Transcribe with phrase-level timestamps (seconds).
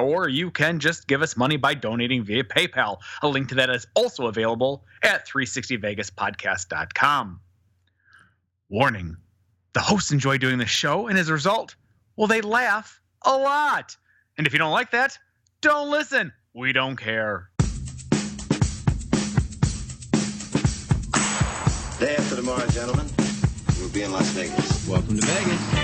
[0.00, 2.98] Or you can just give us money by donating via PayPal.
[3.22, 7.40] A link to that is also available at 360vegaspodcast.com.
[8.68, 9.16] Warning
[9.74, 11.74] the hosts enjoy doing the show, and as a result,
[12.16, 13.96] well, they laugh a lot.
[14.38, 15.18] And if you don't like that,
[15.60, 16.32] don't listen.
[16.54, 17.50] We don't care.
[21.98, 23.06] Day after tomorrow, gentlemen,
[23.78, 24.88] we'll be in Las Vegas.
[24.88, 25.83] Welcome to Vegas.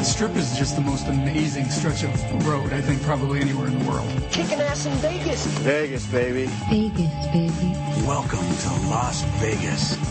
[0.00, 3.78] The strip is just the most amazing stretch of road, I think, probably anywhere in
[3.78, 4.08] the world.
[4.30, 5.44] Kicking ass in Vegas.
[5.58, 6.46] Vegas, baby.
[6.70, 7.74] Vegas, baby.
[8.06, 9.98] Welcome to Las Vegas.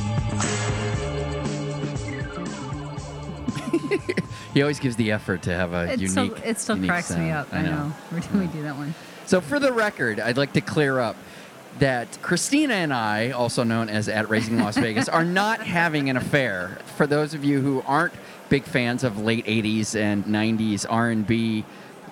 [4.53, 6.09] He always gives the effort to have a It unique.
[6.09, 7.47] still, it still unique cracks me up.
[7.51, 7.91] I know.
[8.11, 8.93] Every time we do that one.
[9.25, 11.15] So, for the record, I'd like to clear up
[11.77, 16.17] that Christina and I, also known as at Raising Las Vegas, are not having an
[16.17, 16.77] affair.
[16.97, 18.13] For those of you who aren't
[18.49, 21.63] big fans of late '80s and '90s R&B,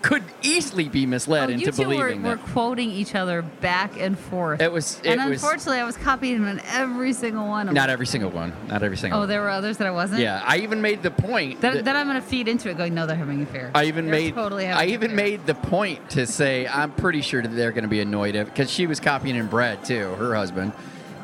[0.01, 2.45] could easily be misled Oh, into you two were, believing were that.
[2.47, 4.61] quoting each other back and forth.
[4.61, 7.73] It was- and it was- unfortunately, I was copying on every single one of them.
[7.75, 7.93] Not them.
[7.93, 8.53] every single one.
[8.67, 9.17] Not every single.
[9.17, 9.29] Oh, one.
[9.29, 10.21] there were others that I wasn't.
[10.21, 11.61] Yeah, I even made the point.
[11.61, 13.85] Then, that- then I'm gonna feed into it, going, "No, they're having an affair." I
[13.85, 17.49] even They're made Totally I even made the point to say I'm pretty sure that
[17.55, 20.73] they're going to be annoyed because she was copying in Brad too, her husband,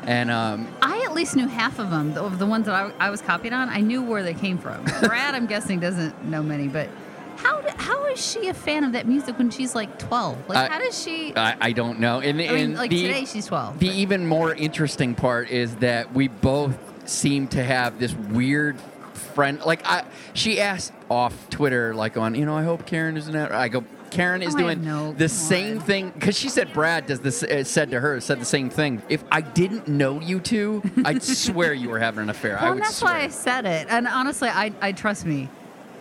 [0.06, 2.16] and um, I at least knew half of them.
[2.16, 4.84] Of the ones that I, I was copied on, I knew where they came from.
[5.02, 6.88] Brad, I'm guessing, doesn't know many, but.
[7.36, 10.48] How, d- how is she a fan of that music when she's like 12?
[10.48, 11.34] Like, I- how does she?
[11.36, 12.20] I, I don't know.
[12.20, 13.78] And, I mean, and like the, today she's 12.
[13.78, 16.76] the but- even more interesting part is that we both
[17.08, 18.78] seem to have this weird
[19.12, 19.60] friend.
[19.64, 23.52] Like I, she asked off Twitter, like on, you know, I hope Karen isn't out.
[23.52, 23.84] I go.
[24.10, 25.12] Karen is Oh, doing know.
[25.12, 25.84] the same on.
[25.84, 27.42] thing because she said Brad does this.
[27.42, 29.02] Uh, said to her, said the same thing.
[29.08, 32.56] If I didn't know you two, I'd swear you were having an affair.
[32.56, 33.12] I Well, would that's swear.
[33.14, 33.88] why I said it.
[33.90, 35.48] And honestly, I, I trust me.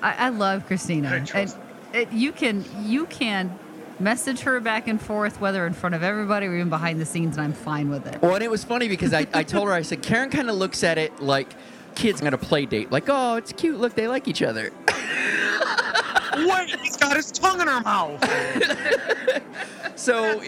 [0.03, 1.09] I, I love Christina.
[1.11, 1.57] I trust
[1.93, 3.57] and it, you can you can
[3.99, 7.37] message her back and forth, whether in front of everybody or even behind the scenes,
[7.37, 8.21] and I'm fine with it.
[8.21, 10.55] Well, and it was funny because I, I told her, I said, Karen kind of
[10.55, 11.53] looks at it like
[11.95, 12.91] kids at a play date.
[12.91, 13.79] Like, oh, it's cute.
[13.79, 14.71] Look, they like each other.
[16.35, 18.21] Wait, he's got his tongue in her mouth.
[19.95, 20.39] So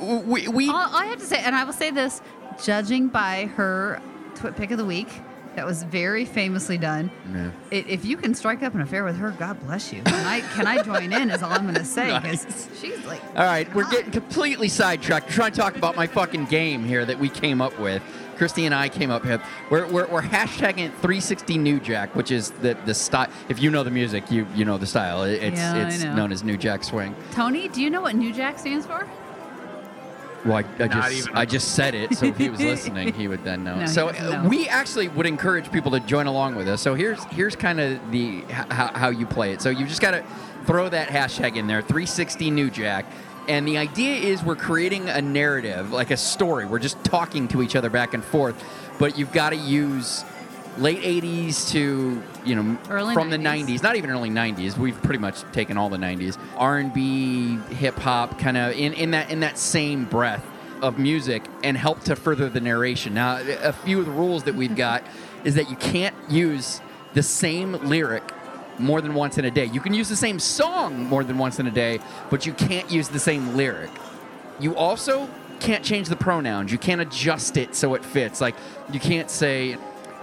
[0.00, 2.22] we, we All, all I have to say, and I will say this,
[2.62, 4.00] judging by her
[4.36, 5.08] twit pick of the week,
[5.56, 7.10] that was very famously done.
[7.32, 7.50] Yeah.
[7.72, 10.02] I if you can strike up an affair with her, God bless you.
[10.02, 11.30] Can I, can I join in?
[11.30, 13.22] Is all I'm going to say because she's like.
[13.36, 15.26] All right, we're getting completely sidetracked.
[15.28, 18.02] We're trying to talk about my fucking game here that we came up with.
[18.36, 19.40] Christy and I came up with.
[19.70, 23.28] We're, we're, we're hashtagging 360 New Jack, which is the, the style.
[23.48, 25.24] If you know the music, you you know the style.
[25.24, 26.14] It- It's Yeah, I it's know.
[26.14, 27.14] known as New Jack Swing.
[27.32, 29.08] Tony, do you know what New Jack stands for?
[30.46, 31.28] Well, I, I just.
[31.34, 33.80] I just said it, so if he was listening, he would then know.
[33.80, 34.48] No, so uh, know.
[34.48, 36.80] we actually would encourage people to join along with us.
[36.80, 39.60] So here's here's kind of the how, how you play it.
[39.60, 40.24] So you just got to
[40.66, 43.06] throw that hashtag in there, 360 New Jack.
[43.48, 46.66] And the idea is we're creating a narrative, like a story.
[46.66, 48.62] We're just talking to each other back and forth,
[48.98, 50.24] but you've got to use
[50.78, 53.66] late 80s to you know Early from the 90s.
[53.66, 58.56] 90s not even early 90s we've pretty much taken all the 90s r&b hip-hop kind
[58.56, 60.44] of in, in that in that same breath
[60.82, 64.54] of music and help to further the narration now a few of the rules that
[64.54, 65.02] we've got
[65.44, 66.80] is that you can't use
[67.14, 68.22] the same lyric
[68.78, 71.58] more than once in a day you can use the same song more than once
[71.58, 71.98] in a day
[72.28, 73.90] but you can't use the same lyric
[74.58, 75.28] you also
[75.60, 76.72] can't change the pronouns.
[76.72, 78.40] You can't adjust it so it fits.
[78.40, 78.54] Like
[78.92, 79.76] you can't say,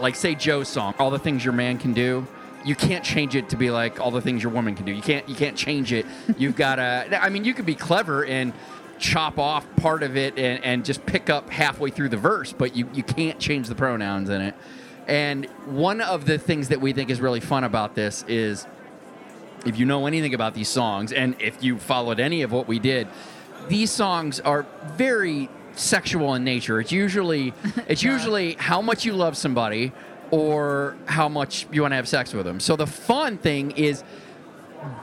[0.03, 2.27] like say Joe's song, all the things your man can do.
[2.65, 4.91] You can't change it to be like all the things your woman can do.
[4.91, 5.27] You can't.
[5.27, 6.05] You can't change it.
[6.37, 7.19] You've got to.
[7.21, 8.53] I mean, you could be clever and
[8.99, 12.75] chop off part of it and, and just pick up halfway through the verse, but
[12.75, 14.55] you, you can't change the pronouns in it.
[15.07, 18.65] And one of the things that we think is really fun about this is
[19.65, 22.79] if you know anything about these songs and if you followed any of what we
[22.79, 23.07] did,
[23.67, 24.65] these songs are
[24.95, 26.79] very sexual in nature.
[26.79, 27.53] It's usually
[27.87, 29.91] it's usually how much you love somebody
[30.31, 32.59] or how much you want to have sex with them.
[32.59, 34.03] So the fun thing is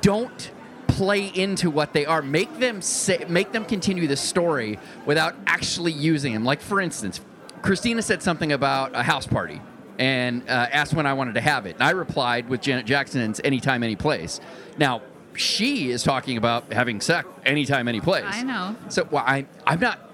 [0.00, 0.50] don't
[0.88, 2.22] play into what they are.
[2.22, 6.44] Make them say, make them continue the story without actually using them.
[6.44, 7.20] Like for instance,
[7.62, 9.60] Christina said something about a house party
[9.98, 11.74] and uh, asked when I wanted to have it.
[11.74, 14.40] And I replied with Janet Jackson's "Anytime, Any Place."
[14.78, 15.02] Now
[15.34, 18.24] she is talking about having sex anytime, any place.
[18.26, 18.76] I know.
[18.88, 20.09] So well, I I'm not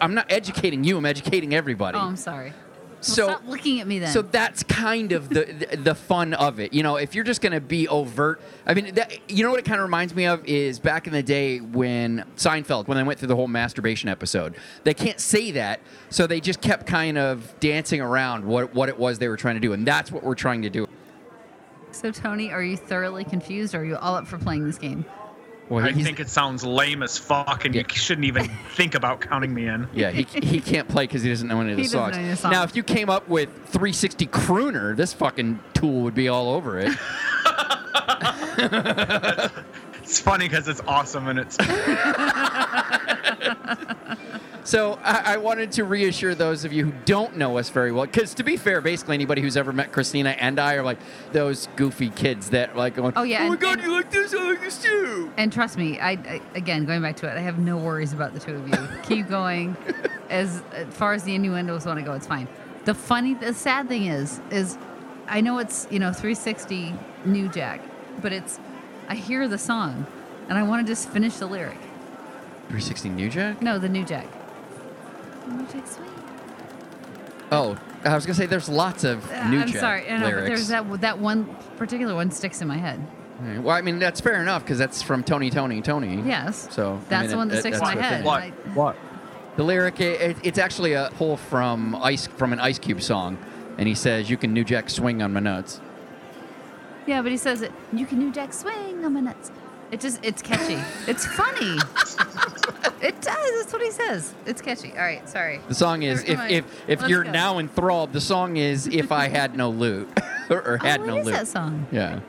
[0.00, 0.96] I'm not educating you.
[0.96, 1.98] I'm educating everybody.
[1.98, 2.50] Oh, I'm sorry.
[2.50, 4.10] Well, so stop looking at me then.
[4.10, 6.72] so that's kind of the, the the fun of it.
[6.72, 9.58] You know, if you're just going to be overt, I mean, that, you know what
[9.58, 13.04] it kind of reminds me of is back in the day when Seinfeld, when they
[13.04, 14.56] went through the whole masturbation episode.
[14.84, 18.98] They can't say that, so they just kept kind of dancing around what what it
[18.98, 20.88] was they were trying to do, and that's what we're trying to do.
[21.92, 25.04] So, Tony, are you thoroughly confused or are you all up for playing this game?
[25.68, 29.52] Well, I think it sounds lame as fuck, and you shouldn't even think about counting
[29.52, 29.88] me in.
[29.92, 32.16] Yeah, he, he can't play because he doesn't know any of the He doesn't songs.
[32.16, 36.14] know any of Now, if you came up with 360 crooner, this fucking tool would
[36.14, 36.92] be all over it.
[40.08, 41.56] It's funny because it's awesome and it's
[44.66, 48.04] So I, I wanted to reassure those of you who don't know us very well,
[48.04, 50.98] because to be fair, basically anybody who's ever met Christina and I are like
[51.30, 54.10] those goofy kids that like going, Oh, yeah, oh my and- god, and- you like
[54.10, 55.30] this, I like this too.
[55.36, 58.34] And trust me, I, I again going back to it, I have no worries about
[58.34, 58.88] the two of you.
[59.04, 59.76] Keep going.
[60.30, 62.48] As, as far as the innuendos want to go, it's fine.
[62.86, 64.76] The funny, the sad thing is, is
[65.28, 66.92] I know it's you know 360
[67.24, 67.82] New Jack,
[68.20, 68.58] but it's
[69.08, 70.06] I hear the song,
[70.48, 71.78] and I want to just finish the lyric.
[72.68, 73.62] 360 New Jack?
[73.62, 74.26] No, the New Jack.
[75.48, 76.08] New Jack Swing.
[77.52, 80.24] Oh, I was gonna say there's lots of Uh, New I'm Jack sorry, I know,
[80.24, 80.46] but lyrics.
[80.48, 81.44] there's that that one
[81.76, 83.00] particular one sticks in my head.
[83.40, 86.22] Alright, Well, I mean that's fair enough because that's from Tony, Tony, Tony.
[86.26, 86.68] Yes.
[86.70, 88.20] So I That's mean, the one that it- sticks in that's my within head.
[88.20, 88.26] it.
[88.26, 88.42] what?
[88.42, 88.96] I- What?
[89.56, 93.38] The lyric, it, it's actually a pull from Ice from an Ice Cube song,
[93.78, 95.80] and he says, "You can New Jack swing on my nuts."
[97.06, 97.72] Yeah, but he says it.
[97.92, 99.50] You can New Jack swing on my nuts.
[99.90, 100.78] It just it's catchy.
[101.06, 101.78] it's funny.
[103.06, 103.50] it does.
[103.60, 104.34] That's what he says.
[104.46, 104.90] It's catchy.
[104.92, 105.60] All right, sorry.
[105.68, 107.30] The song is if if if Let's you're go.
[107.30, 108.12] now enthralled.
[108.12, 110.08] The song is if I had no loot
[110.50, 111.34] or, or had oh, no what is loot.
[111.34, 111.86] that song?
[111.92, 112.20] Yeah,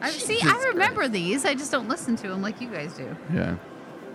[0.00, 0.34] I see.
[0.36, 1.44] Jesus I remember these.
[1.44, 3.16] I just don't listen to them like you guys do.
[3.32, 3.56] yeah.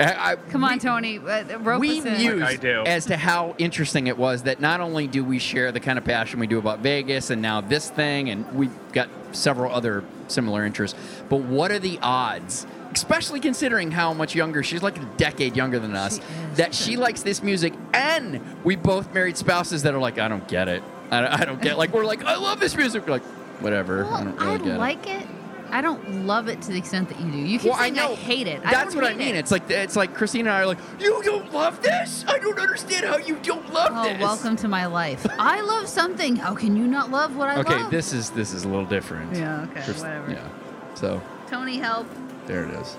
[0.02, 1.18] I, I, Come on, we- Tony.
[1.20, 2.14] Uh, rope We us in.
[2.38, 5.82] mused I as to how interesting it was that not only do we share the
[5.82, 9.74] kind of passion we do about Vegas and now this thing, and we've got several
[9.74, 10.98] other similar interests,
[11.28, 12.66] but what are the odds?
[12.92, 16.24] Especially considering how much younger she's like a decade younger than us, She
[16.56, 20.48] that she likes this music, and we both married spouses that are like, I don't
[20.48, 20.84] get it.
[21.12, 21.78] I don't, I don't get.
[21.78, 23.06] Like we're like, I love this music.
[23.06, 23.24] We're like,
[23.62, 24.06] whatever.
[24.06, 24.78] I don't really I get it.
[24.78, 25.28] like it.
[25.72, 27.38] I don't love it to the extent that you do.
[27.38, 28.16] You keep Well, I know.
[28.16, 28.60] hate it.
[28.66, 29.36] I That's what I mean.
[29.36, 29.40] It.
[29.40, 32.26] It's like it's like Christina and I are like, you don't love this.
[32.28, 34.20] I don't understand how you don't love Oh, this.
[34.20, 35.28] welcome to my life.
[35.38, 36.36] I love something.
[36.38, 37.82] How can you not love what I Okay, love?
[37.86, 39.36] Okay, this is this is a little different.
[39.36, 40.32] Yeah, okay, Just- whatever.
[40.32, 40.48] Yeah.
[40.96, 42.08] So Tony, help.
[42.50, 42.98] There it is.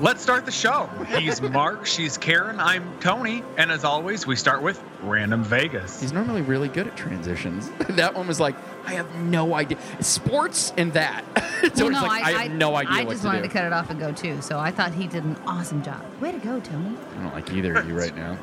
[0.00, 0.86] Let's start the show.
[1.18, 6.00] He's Mark, she's Karen, I'm Tony, and as always, we start with Random Vegas.
[6.00, 7.70] He's normally really good at transitions.
[7.90, 8.56] that one was like,
[8.86, 9.76] I have no idea.
[10.00, 11.22] Sports and that.
[11.74, 13.48] so Well, it's like, I, have no idea I what just to wanted do.
[13.48, 14.40] to cut it off and go too.
[14.40, 16.02] So I thought he did an awesome job.
[16.18, 16.96] Way to go, Tony.
[17.18, 18.38] I don't like either of you right now.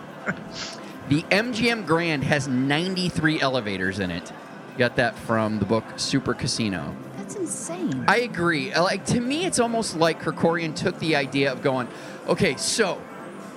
[1.10, 4.32] The MGM Grand has 93 elevators in it.
[4.78, 6.96] Got that from the book Super Casino.
[7.48, 8.04] Insane.
[8.10, 8.74] I agree.
[8.74, 11.88] Uh, Like to me, it's almost like Kerkorian took the idea of going,
[12.28, 13.02] okay, so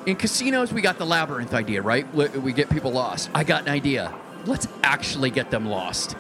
[0.06, 2.06] in casinos we got the labyrinth idea, right?
[2.14, 3.30] We get people lost.
[3.35, 4.14] I got an idea.
[4.47, 6.16] Let's actually get them lost.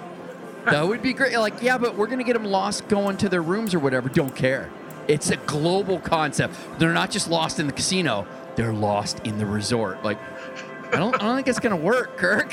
[0.64, 1.36] That would be great.
[1.38, 4.08] Like, yeah, but we're gonna get them lost going to their rooms or whatever.
[4.08, 4.68] Don't care.
[5.08, 6.54] It's a global concept.
[6.78, 8.26] They're not just lost in the casino.
[8.56, 10.04] They're lost in the resort.
[10.04, 10.18] Like,
[10.92, 12.52] I don't, I don't think it's gonna work, Kirk.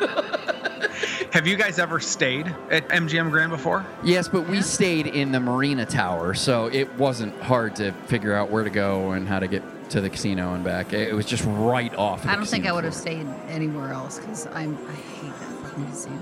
[1.36, 3.84] Have you guys ever stayed at MGM Grand before?
[4.02, 8.50] Yes, but we stayed in the Marina Tower, so it wasn't hard to figure out
[8.50, 10.94] where to go and how to get to the casino and back.
[10.94, 12.20] It was just right off.
[12.20, 15.38] Of the I don't think I would have stayed anywhere else because I'm I hate
[15.38, 16.18] that fucking casino.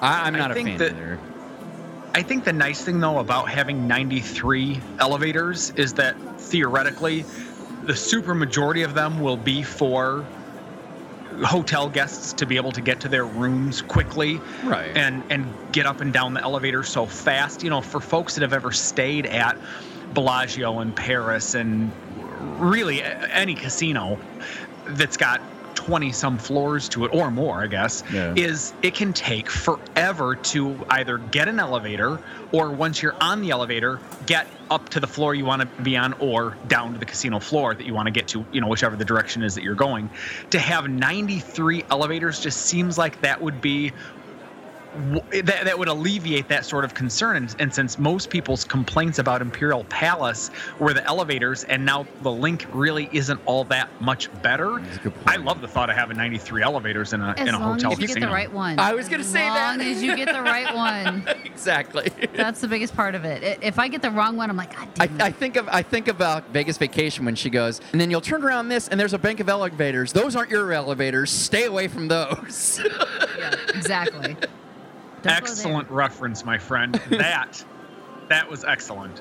[0.00, 1.18] I, I'm not a fan that- either.
[2.14, 7.24] I think the nice thing though about having 93 elevators is that theoretically
[7.82, 10.24] the super majority of them will be for
[11.42, 14.96] hotel guests to be able to get to their rooms quickly Right.
[14.96, 18.42] and and get up and down the elevator so fast you know for folks that
[18.42, 19.58] have ever stayed at
[20.12, 24.20] Bellagio in Paris and really any casino
[24.86, 25.40] that's got
[25.74, 28.32] 20 some floors to it or more, I guess, Yeah.
[28.36, 32.18] is it can take forever to either get an elevator
[32.52, 35.96] or once you're on the elevator, get up to the floor you want to be
[35.96, 38.68] on or down to the casino floor that you want to get to, you know,
[38.68, 40.08] whichever the direction is that you're going.
[40.50, 43.92] To have 93 elevators just seems like that would be
[45.30, 49.42] that, that would alleviate that sort of concern and, and since most people's complaints about
[49.42, 54.78] imperial palace were the elevators and now the link really isn't all that much better
[54.80, 57.54] That's a good i love the thought of having 93 elevators in a As in
[57.54, 58.78] a hotel as you get the right one.
[58.78, 59.74] I was gonna say that.
[59.74, 61.26] As long as you get the right one.
[61.44, 62.10] exactly.
[62.34, 63.58] That's the biggest part of it.
[63.62, 65.22] If I get the wrong one, I'm like, God I, damn it.
[65.22, 68.42] I think of I think about Vegas Vacation when she goes, and then you'll turn
[68.44, 70.12] around this, and there's a bank of elevators.
[70.12, 71.30] Those aren't your elevators.
[71.30, 72.80] Stay away from those.
[73.38, 74.36] yeah, exactly.
[75.24, 75.36] Don't there.
[75.36, 77.64] excellent reference my friend that
[78.28, 79.20] that was excellent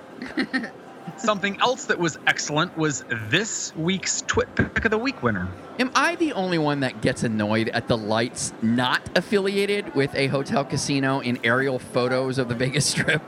[1.18, 5.48] something else that was excellent was this week's twit pick of the week winner
[5.80, 10.28] Am I the only one that gets annoyed at the lights not affiliated with a
[10.28, 13.24] hotel casino in aerial photos of the Vegas Strip?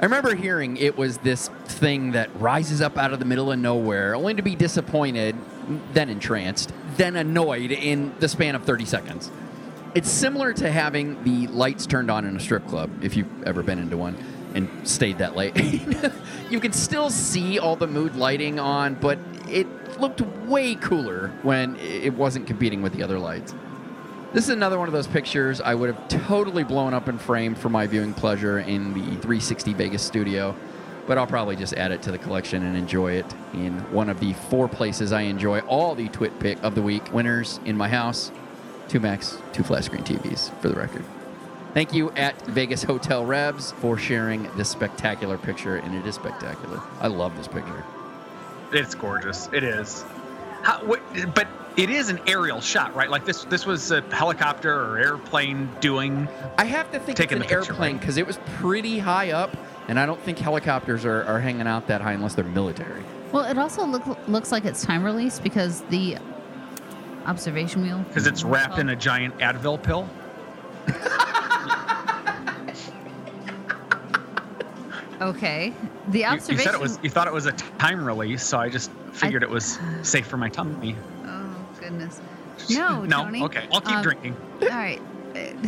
[0.00, 3.58] I remember hearing it was this thing that rises up out of the middle of
[3.60, 5.36] nowhere, only to be disappointed,
[5.92, 9.30] then entranced, then annoyed in the span of 30 seconds.
[9.94, 13.62] It's similar to having the lights turned on in a strip club, if you've ever
[13.62, 14.16] been into one
[14.54, 15.56] and stayed that late.
[16.50, 19.18] you can still see all the mood lighting on, but
[19.48, 19.66] it
[19.98, 23.54] looked way cooler when it wasn't competing with the other lights.
[24.34, 27.56] This is another one of those pictures I would have totally blown up and framed
[27.56, 30.54] for my viewing pleasure in the 360 Vegas studio,
[31.06, 34.20] but I'll probably just add it to the collection and enjoy it in one of
[34.20, 37.88] the four places I enjoy all the Twit Pick of the Week winners in my
[37.88, 38.30] house
[38.88, 41.04] two Macs, two flat screen TVs, for the record.
[41.74, 46.80] Thank you at Vegas Hotel Rebs for sharing this spectacular picture, and it is spectacular.
[47.00, 47.84] I love this picture.
[48.72, 49.48] It's gorgeous.
[49.52, 50.02] It is.
[50.62, 51.00] How, what,
[51.34, 53.08] but it is an aerial shot, right?
[53.10, 53.44] Like this.
[53.44, 56.26] This was a helicopter or airplane doing.
[56.56, 58.00] I have to think Taking it's the an picture, airplane right?
[58.00, 61.86] because it was pretty high up, and I don't think helicopters are, are hanging out
[61.86, 63.04] that high unless they're military.
[63.30, 66.16] Well, it also look, looks like it's time release because the
[67.28, 67.98] observation wheel.
[68.08, 70.08] Because it's wrapped in a giant Advil pill.
[75.20, 75.72] Okay.
[76.08, 76.98] The You, you said it was.
[77.02, 80.36] You thought it was a time release, so I just figured it was safe for
[80.36, 80.94] my tummy.
[81.26, 82.20] Oh goodness.
[82.70, 83.24] No, no.
[83.24, 83.42] Tony.
[83.42, 84.36] Okay, I'll keep Um, drinking.
[84.62, 85.00] All right.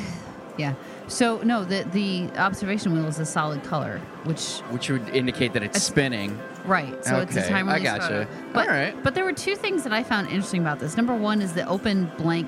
[0.61, 0.75] Yeah.
[1.09, 5.62] So no, the the observation wheel is a solid color, which Which would indicate that
[5.62, 6.38] it's It's- spinning.
[6.64, 7.05] right.
[7.05, 8.02] So it's a time I gotcha.
[8.02, 8.26] photo.
[8.52, 9.02] But, All right.
[9.02, 10.97] But there were two things that I found interesting about this.
[10.97, 12.47] Number one is the open blank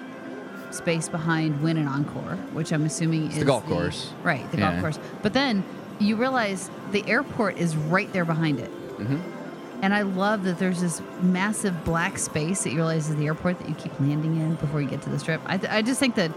[0.70, 4.10] space behind Wynn and Encore, which I'm assuming is the golf course.
[4.22, 4.70] Right, the Yeah.
[4.70, 4.98] golf course.
[5.22, 5.64] But then
[5.98, 8.70] you realize the airport is right there behind it.
[8.98, 9.20] Mhm.
[9.82, 13.58] And I love that there's this massive black space that you realize is the airport
[13.58, 15.40] that you keep landing in before you get to the strip.
[15.46, 16.30] I, I just think that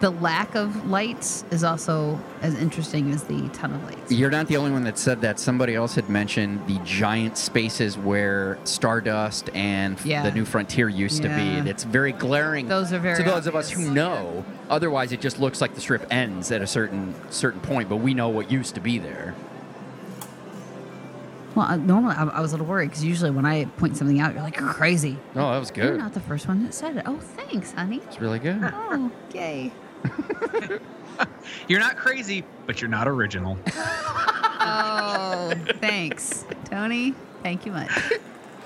[0.00, 4.12] the lack of lights is also as interesting as the ton of lights.
[4.12, 5.40] You're not the only one that said that.
[5.40, 10.22] Somebody else had mentioned the giant spaces where Stardust and Yeah.
[10.22, 11.62] the New Frontier used to Yeah.
[11.62, 11.70] be.
[11.70, 13.94] It's very glaring Those are very to those of us who obvious.
[13.94, 14.44] know.
[14.68, 18.12] Otherwise, it just looks like the strip ends at a certain certain point, but we
[18.12, 19.34] know what used to be there.
[21.54, 24.20] Well, uh, normally I, I was a little worried because usually when I point something
[24.20, 25.16] out, you're like, you're crazy.
[25.34, 25.84] Oh, that was good.
[25.84, 27.04] You're not the first one that said it.
[27.06, 28.02] Oh, thanks, honey.
[28.06, 28.60] It's really good.
[28.62, 29.72] Oh, yay.
[31.68, 33.58] You're not crazy, but you're not original.
[34.68, 37.14] Oh, thanks, Tony.
[37.42, 37.90] Thank you much.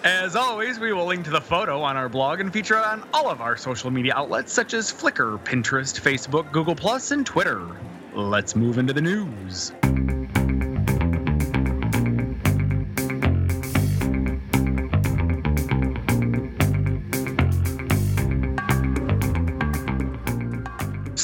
[0.02, 3.06] As always, we will link to the photo on our blog and feature it on
[3.12, 7.66] all of our social media outlets such as Flickr, Pinterest, Facebook, Google Plus, and Twitter.
[8.14, 9.72] Let's move into the news.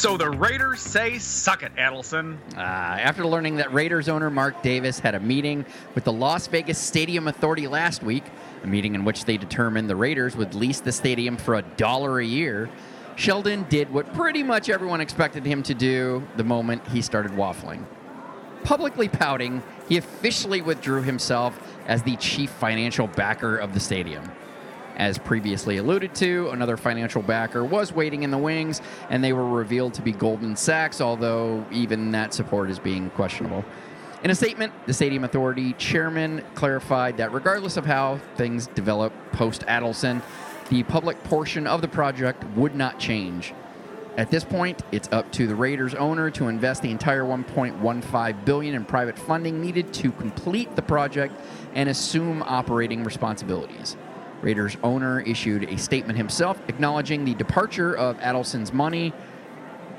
[0.07, 5.01] So the Raiders say, "Suck it, Adelson." Uh, after learning that Raiders owner Mark Davis
[5.01, 8.23] had a meeting with the Las Vegas Stadium Authority last week,
[8.63, 12.21] a meeting in which they determined the Raiders would lease the stadium for a dollar
[12.21, 12.71] a year,
[13.17, 17.85] Sheldon did what pretty much everyone expected him to do the moment he started waffling.
[18.63, 21.59] Publicly pouting, he officially withdrew himself
[21.89, 24.31] as the chief financial backer of the stadium.
[24.97, 29.47] As previously alluded to, another financial backer was waiting in the wings, and they were
[29.47, 33.63] revealed to be Goldman Sachs, although even that support is being questionable.
[34.25, 39.63] In a statement, the Stadium Authority chairman clarified that regardless of how things develop post
[39.67, 40.23] Adelson,
[40.71, 43.53] the public portion of the project would not change.
[44.17, 48.75] At this point, it's up to the Raiders owner to invest the entire 1.15 billion
[48.75, 51.39] in private funding needed to complete the project
[51.75, 53.95] and assume operating responsibilities.
[54.43, 59.13] Raiders owner issued a statement himself acknowledging the departure of Adelson's money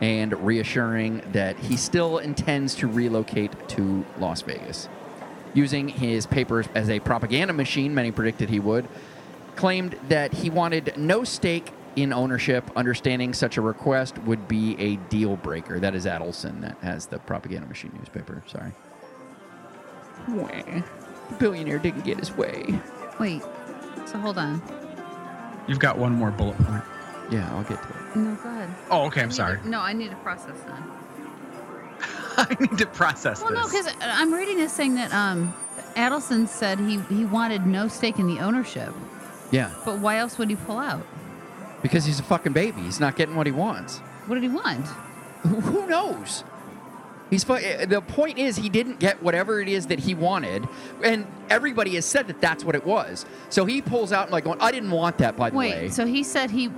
[0.02, 4.88] and reassuring that he still intends to relocate to Las Vegas.
[5.54, 8.88] Using his papers as a propaganda machine, many predicted he would,
[9.56, 14.98] claimed that he wanted no stake in ownership, understanding such a request would be a
[15.10, 15.80] deal breaker.
[15.80, 18.44] That is Adelson that has the propaganda machine newspaper.
[18.46, 18.72] Sorry.
[20.30, 20.48] Wah.
[21.30, 22.80] The billionaire didn't get his way.
[23.20, 23.42] Wait.
[24.12, 24.62] So hold on.
[25.68, 26.84] You've got one more bullet point.
[27.30, 28.16] Yeah, I'll get to it.
[28.16, 28.70] No, go ahead.
[28.90, 29.22] Oh, okay.
[29.22, 29.58] I I'm sorry.
[29.60, 30.82] to- no, I need to process that.
[32.50, 35.54] I need to process Well, no, because I'm reading this thing that um,
[35.96, 38.94] Adelson said he, he wanted no stake in the ownership.
[39.52, 41.06] Yeah, But why else would he pull out?
[41.82, 42.82] because he's a fucking baby.
[42.82, 44.00] He's not getting what he wants.
[44.26, 44.86] What did he want?
[45.44, 46.44] Who, who knows?
[47.30, 50.68] He's eh, the point is he didn't get whatever it is that he wanted,
[51.04, 53.26] and everybody has said that that's what it was.
[53.50, 55.90] So he pulls out and like, going, I didn't want that, by the Wait, way.
[55.90, 56.70] so he said he,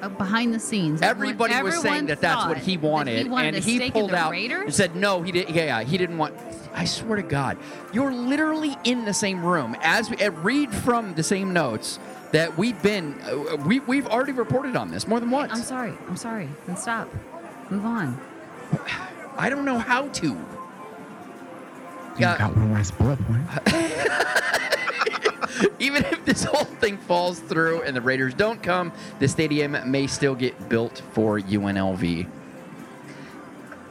[0.00, 3.56] uh, behind the scenes, Everybody everyone- was saying that that's what he wanted, he wanted
[3.56, 4.64] and he pulled out Raiders?
[4.64, 5.54] and said no, he didn't.
[5.54, 6.34] Yeah, he didn't want.
[6.74, 7.56] I swear to God,
[7.92, 11.98] you're literally in the same room as we uh, read from the same notes
[12.30, 13.20] that we've been.
[13.22, 15.50] Uh, we we've already reported on this more than once.
[15.52, 15.94] I'm sorry.
[16.06, 16.48] I'm sorry.
[16.66, 17.08] Then stop.
[17.68, 18.20] Move on.
[19.38, 20.26] I don't know how to.
[20.26, 20.44] You've
[22.18, 22.36] Yeah.
[22.38, 23.42] got one last bullet point.
[25.80, 30.06] Even if this whole thing falls through and the Raiders don't come, the stadium may
[30.06, 32.26] still get built for UNLV.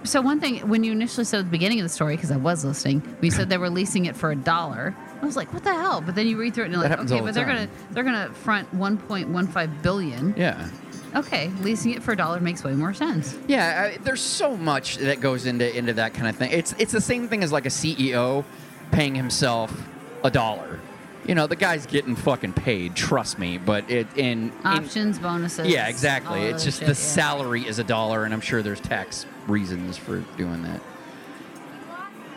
[0.03, 2.37] So one thing, when you initially said at the beginning of the story, because I
[2.37, 5.51] was listening, when you said they were leasing it for a dollar, I was like,
[5.53, 7.25] "What the hell?" But then you read through it and you're like, "Okay, all but
[7.27, 7.55] the they're time.
[7.55, 10.33] gonna they're gonna front 1.15 billion.
[10.37, 10.67] Yeah.
[11.15, 13.37] Okay, leasing it for a dollar makes way more sense.
[13.47, 16.51] Yeah, I, there's so much that goes into into that kind of thing.
[16.51, 18.43] It's it's the same thing as like a CEO
[18.91, 19.87] paying himself
[20.23, 20.79] a dollar.
[21.25, 22.95] You know, the guy's getting fucking paid.
[22.95, 23.57] Trust me.
[23.57, 25.67] But it in, in Options, bonuses.
[25.67, 26.43] yeah, exactly.
[26.43, 26.99] It's just shit, the yeah.
[26.99, 30.81] salary is a dollar, and I'm sure there's tax reasons for doing that.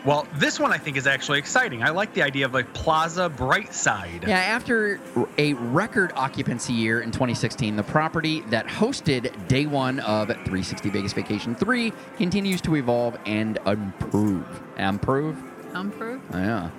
[0.03, 1.83] Well, this one I think is actually exciting.
[1.83, 4.27] I like the idea of like Plaza Brightside.
[4.27, 4.99] Yeah, after
[5.37, 11.13] a record occupancy year in 2016, the property that hosted day one of 360 Vegas
[11.13, 14.63] Vacation 3 continues to evolve and improve.
[14.77, 15.37] Improve?
[15.75, 16.21] Improve.
[16.33, 16.69] Oh, yeah.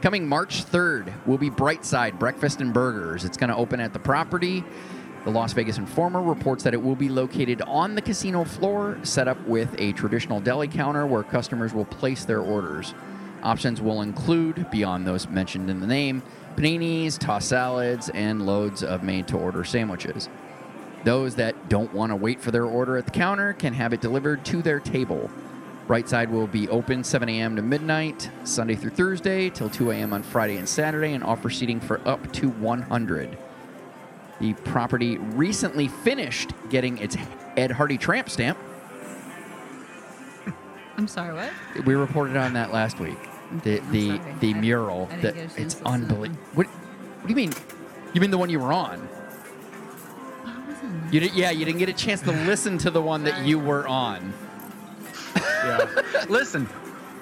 [0.00, 3.24] Coming March 3rd will be Brightside Breakfast and Burgers.
[3.24, 4.64] It's going to open at the property.
[5.24, 9.28] The Las Vegas Informer reports that it will be located on the casino floor, set
[9.28, 12.92] up with a traditional deli counter where customers will place their orders.
[13.44, 16.24] Options will include, beyond those mentioned in the name,
[16.56, 20.28] paninis, tossed salads, and loads of made to order sandwiches.
[21.04, 24.00] Those that don't want to wait for their order at the counter can have it
[24.00, 25.30] delivered to their table.
[25.86, 27.54] Brightside will be open 7 a.m.
[27.54, 30.12] to midnight, Sunday through Thursday, till 2 a.m.
[30.12, 33.38] on Friday and Saturday, and offer seating for up to 100.
[34.42, 37.16] The property recently finished getting its
[37.56, 38.58] Ed Hardy tramp stamp.
[40.96, 41.32] I'm sorry.
[41.32, 41.86] What?
[41.86, 43.16] We reported on that last week.
[43.62, 44.34] The I'm the sorry.
[44.40, 45.86] the I- mural I didn't that get a chance it's to listen.
[46.02, 46.42] unbelievable.
[46.54, 47.52] What, what do you mean?
[48.14, 49.08] You mean the one you were on?
[50.66, 53.46] Wasn't You did, yeah, you didn't get a chance to listen to the one that
[53.46, 54.34] you were on.
[55.64, 55.86] Yeah.
[56.28, 56.68] Listen,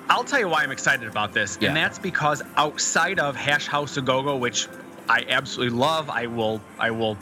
[0.09, 1.69] I'll tell you why I'm excited about this, Yeah.
[1.69, 4.67] and that's because outside of Hash House a Go Go, which
[5.11, 7.19] I absolutely love, I will I will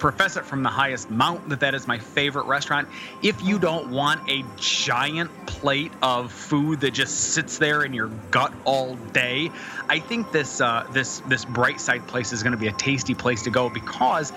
[0.00, 2.88] profess it from the highest mount that that is my favorite restaurant.
[3.22, 8.08] If you don't want a giant plate of food that just sits there in your
[8.32, 9.50] gut all day,
[9.88, 13.14] I think this uh, this this bright side place is going to be a tasty
[13.14, 14.32] place to go because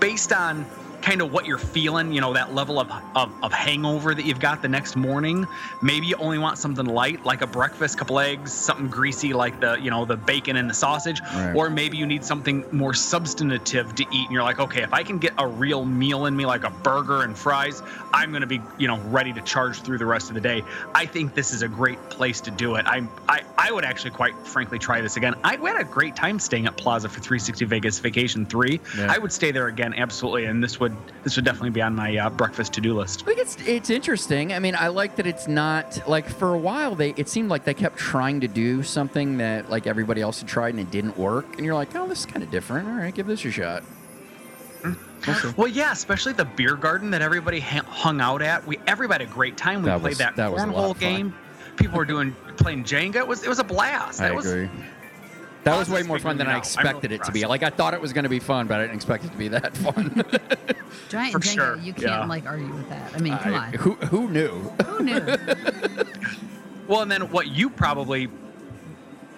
[0.00, 0.64] based on
[1.04, 4.40] kind of what you're feeling, you know, that level of, of, of hangover that you've
[4.40, 5.46] got the next morning.
[5.82, 9.74] Maybe you only want something light, like a breakfast, couple eggs, something greasy like the,
[9.74, 11.20] you know, the bacon and the sausage.
[11.20, 11.54] Right.
[11.54, 15.02] Or maybe you need something more substantive to eat and you're like, okay, if I
[15.02, 17.82] can get a real meal in me, like a burger and fries,
[18.14, 20.62] I'm going to be, you know, ready to charge through the rest of the day.
[20.94, 22.86] I think this is a great place to do it.
[22.86, 25.34] I, I, I would actually quite frankly try this again.
[25.44, 28.80] I we had a great time staying at Plaza for 360 Vegas Vacation 3.
[28.96, 29.12] Yeah.
[29.12, 30.46] I would stay there again, absolutely.
[30.46, 33.22] And this would this would definitely be on my uh, breakfast to do list.
[33.22, 34.52] I think it's it's interesting.
[34.52, 37.64] I mean, I like that it's not like for a while they it seemed like
[37.64, 41.16] they kept trying to do something that like everybody else had tried and it didn't
[41.18, 42.88] work, and you're like, oh, this is kind of different.
[42.88, 43.82] All right, give this a shot.
[44.82, 45.54] We'll.
[45.56, 48.66] Well, yeah, especially the beer garden that everybody ha- hung out at.
[48.66, 49.82] We everybody had a great time.
[49.82, 51.34] We That played was- that, that was a lot cornhole game.
[51.76, 53.16] People were doing playing Jenga.
[53.16, 54.20] It was it was a blast.
[54.20, 54.68] I That was, agree.
[55.64, 56.56] That was way more fun than I it out.
[56.56, 57.44] I'm expected really it to be.
[57.46, 59.36] Like I thought it was going to be fun, but I didn't expect it to
[59.36, 60.22] be that fun.
[61.08, 62.26] Giant For Jenga, sure, you can't yeah.
[62.26, 63.14] like argue with that.
[63.14, 63.72] I mean, come I- on.
[63.74, 64.52] who who knew?
[64.84, 65.36] Who knew?
[66.86, 68.28] Well, and then what you probably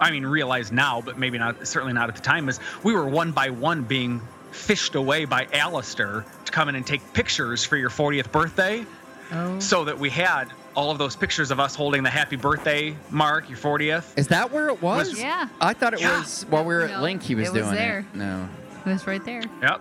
[0.01, 3.07] I mean, realize now, but maybe not, certainly not at the time, is we were
[3.07, 7.77] one by one being fished away by Alistair to come in and take pictures for
[7.77, 8.85] your 40th birthday.
[9.33, 9.59] Oh.
[9.59, 13.49] So that we had all of those pictures of us holding the happy birthday mark,
[13.49, 14.17] your 40th.
[14.17, 15.19] Is that where it was?
[15.19, 15.49] Yeah.
[15.61, 16.19] I thought it Yeah.
[16.21, 17.23] was while we were at No, Link.
[17.23, 17.99] He was it was doing there.
[18.01, 18.15] it.
[18.17, 18.49] No.
[18.85, 19.43] It was right there.
[19.63, 19.81] Yep,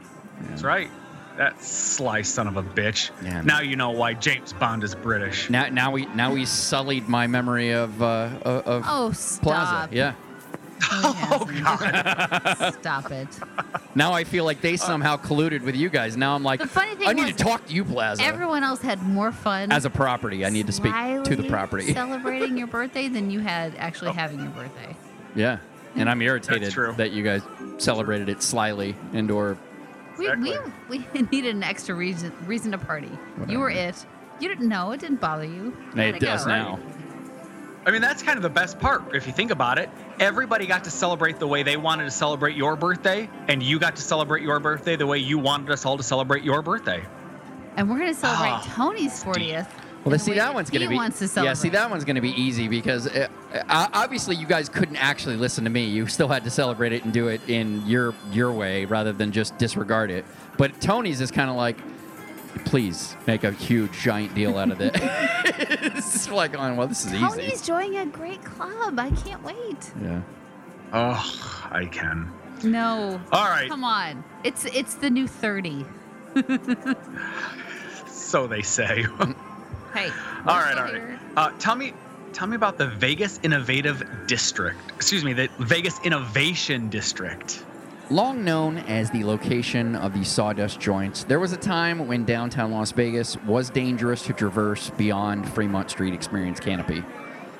[0.50, 0.90] that's right.
[1.38, 3.12] That sly son of a bitch.
[3.22, 5.50] Yeah, now you know why James Bond is British.
[5.50, 9.42] Now, now we now we sullied my memory of uh, of of Oh, stop.
[9.44, 9.90] Plaza.
[9.92, 10.14] Yeah.
[10.84, 12.74] Oh, oh God.
[12.80, 13.28] Stop it.
[13.96, 16.18] Now I feel like they somehow colluded with you guys.
[16.18, 18.24] Now I'm like, The funny thing I need was to talk to you, Plaza.
[18.24, 21.50] Everyone else had more fun As a property, I need to speak to the slyly
[21.50, 21.94] property.
[21.94, 24.14] celebrating your birthday than you had actually oh.
[24.14, 24.96] having your birthday.
[25.36, 25.58] yeah.
[25.96, 26.94] And I'm irritated That's true.
[26.98, 27.42] that you guys
[27.78, 29.58] celebrated it slyly and or
[30.18, 30.58] We, Exactly.
[30.90, 33.12] we, we needed an extra reason reason to party.
[33.48, 34.06] You were it.
[34.42, 34.92] You didn't know.
[34.92, 35.76] It didn't bother you.
[35.94, 36.28] Let it go.
[36.28, 36.80] does now.
[37.86, 39.90] I mean, that's kind of the best part if you think about it.
[40.20, 43.96] Everybody got to celebrate the way they wanted to celebrate your birthday, and you got
[43.98, 47.04] to celebrate your birthday the way you wanted us all to celebrate your birthday.
[47.78, 49.68] And we're going to celebrate Ah, Tony's 40th.
[50.04, 50.96] Well, in see, that one's going to be.
[50.96, 54.46] wants to yeah, see, that one's going to be easy because uh, uh, obviously you
[54.46, 55.86] guys couldn't actually listen to me.
[55.86, 59.32] You still had to celebrate it and do it in your your way rather than
[59.32, 60.24] just disregard it.
[60.58, 61.78] But Tony's is kind of like,
[62.66, 64.94] please make a huge giant deal out of it.
[64.96, 67.66] it's like, oh, well, this is Tony's easy.
[67.66, 68.98] joining a great club.
[69.00, 69.92] I can't wait.
[70.02, 70.22] Yeah.
[70.94, 72.32] Oh, I can.
[72.64, 73.20] No.
[73.32, 73.70] All right.
[73.70, 74.24] Come on.
[74.44, 75.86] It's it's the new 30.
[78.08, 79.04] So they say.
[79.04, 79.06] Hey.
[79.08, 81.20] all we're right, still all right.
[81.38, 81.94] Uh, tell me,
[82.34, 84.80] tell me about the Vegas Innovative District.
[84.96, 87.64] Excuse me, the Vegas Innovation District.
[88.12, 92.72] Long known as the location of the sawdust joints, there was a time when downtown
[92.72, 97.04] Las Vegas was dangerous to traverse beyond Fremont Street Experience Canopy.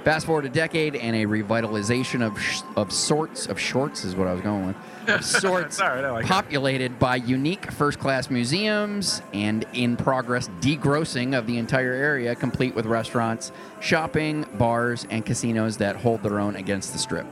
[0.04, 4.28] Fast forward a decade and a revitalization of sh- of sorts of shorts is what
[4.28, 4.76] I was going with.
[5.08, 6.28] Of sorts right, like it.
[6.28, 12.86] populated by unique first-class museums and in progress degrossing of the entire area complete with
[12.88, 17.26] restaurants, shopping, bars and casinos that hold their own against the strip.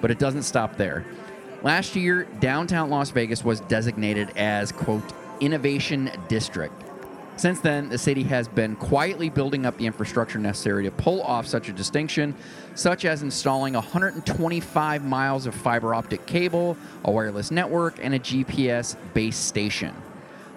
[0.00, 1.04] But it doesn't stop there.
[1.62, 5.02] Last year, downtown Las Vegas was designated as, quote,
[5.40, 6.72] Innovation District.
[7.36, 11.46] Since then, the city has been quietly building up the infrastructure necessary to pull off
[11.46, 12.34] such a distinction,
[12.74, 18.96] such as installing 125 miles of fiber optic cable, a wireless network, and a GPS
[19.12, 19.94] base station.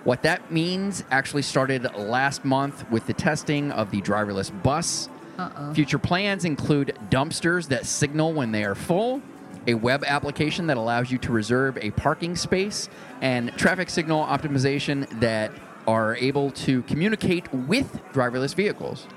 [0.06, 5.08] What that means actually started last month with the testing of the driverless bus.
[5.38, 5.74] Uh-oh.
[5.74, 9.22] Future plans include dumpsters that signal when they are full,
[9.68, 12.90] a web application that allows you to reserve a parking space,
[13.22, 15.52] and traffic signal optimization that
[15.88, 19.08] are able to communicate with driverless vehicles.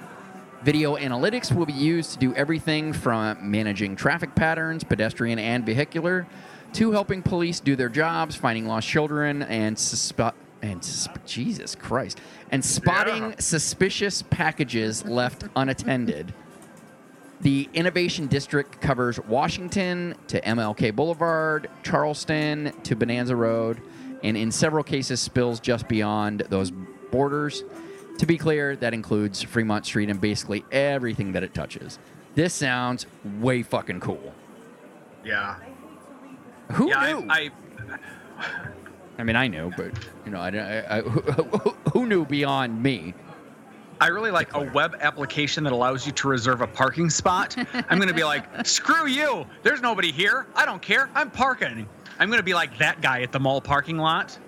[0.62, 6.26] Video analytics will be used to do everything from managing traffic patterns, pedestrian and vehicular,
[6.72, 10.32] to helping police do their jobs, finding lost children, and suspe-
[10.62, 13.34] and sus- Jesus Christ, and spotting Yeah.
[13.38, 16.34] suspicious packages left unattended.
[17.40, 23.82] The Innovation District covers Washington to MLK Boulevard, Charleston to Bonanza Road,
[24.22, 26.70] and in several cases spills just beyond those
[27.10, 27.62] borders.
[28.18, 31.98] To be clear, that includes Fremont Street and basically everything that it touches.
[32.34, 33.06] This sounds
[33.38, 34.34] way fucking cool.
[35.22, 35.56] Yeah.
[36.72, 37.26] Who yeah, knew?
[37.28, 37.50] I,
[39.18, 39.92] I mean, I knew, but
[40.24, 41.20] you know, I, I, I who,
[41.92, 43.14] who knew beyond me?
[44.00, 47.56] I really like a web application that allows you to reserve a parking spot.
[47.88, 49.46] I'm going to be like, screw you.
[49.62, 50.46] There's nobody here.
[50.54, 51.08] I don't care.
[51.14, 51.88] I'm parking.
[52.18, 54.38] I'm going to be like that guy at the mall parking lot.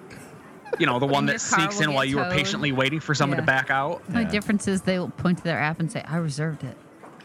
[0.79, 3.43] You know, the one that sneaks in while you were patiently waiting for someone Yeah.
[3.43, 4.05] to back out.
[4.09, 6.77] The only difference is they will point to their app and say, I reserved it.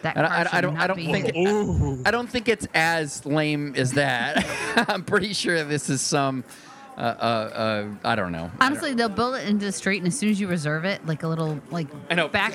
[0.01, 0.77] That I, car I, I should don't.
[0.77, 1.33] I don't be think.
[1.33, 4.45] here." I don't think it's as lame as that.
[4.89, 6.43] I'm pretty sure this is some.
[6.97, 8.51] Uh, uh, uh, I don't know.
[8.62, 11.23] Honestly, they'll build it into the street, and as soon as you reserve it, like
[11.23, 12.27] a little, like I know.
[12.27, 12.53] back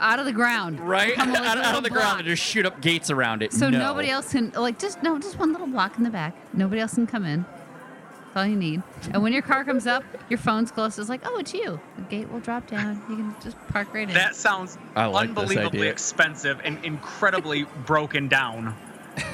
[0.00, 2.80] out of the ground, right like, out, out of the ground and just shoot up
[2.80, 3.52] gates around it.
[3.52, 3.78] So No.
[3.78, 6.34] nobody else can like just no, just one little block in the back.
[6.54, 7.44] Nobody else can come in.
[8.34, 8.82] That's all you need.
[9.12, 10.98] And when your car comes up, your phone's close.
[10.98, 11.78] It's like, oh, it's you.
[11.96, 13.00] The gate will drop down.
[13.08, 14.14] You can just park right in.
[14.14, 18.74] That sounds like unbelievably expensive and incredibly broken down.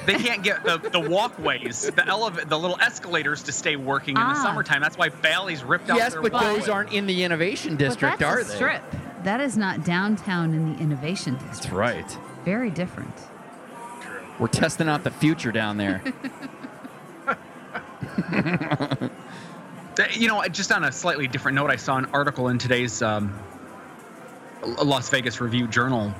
[0.05, 4.21] They can't get the, the walkways, the elev- the little escalators to stay working in
[4.21, 4.43] the Ah.
[4.43, 4.81] summertime.
[4.81, 6.59] That's why Bally's ripped out Yes, their but walkway.
[6.59, 8.55] those aren't in the innovation But district, that's are a they?
[8.55, 8.83] strip.
[9.23, 11.55] That is not downtown in the innovation district.
[11.63, 12.17] That's right.
[12.45, 13.13] Very different.
[14.39, 16.01] We're testing out the future down there.
[20.17, 23.37] You know, just on a slightly different note, I saw an article in today's um,
[24.83, 26.13] Las Vegas Review Journal,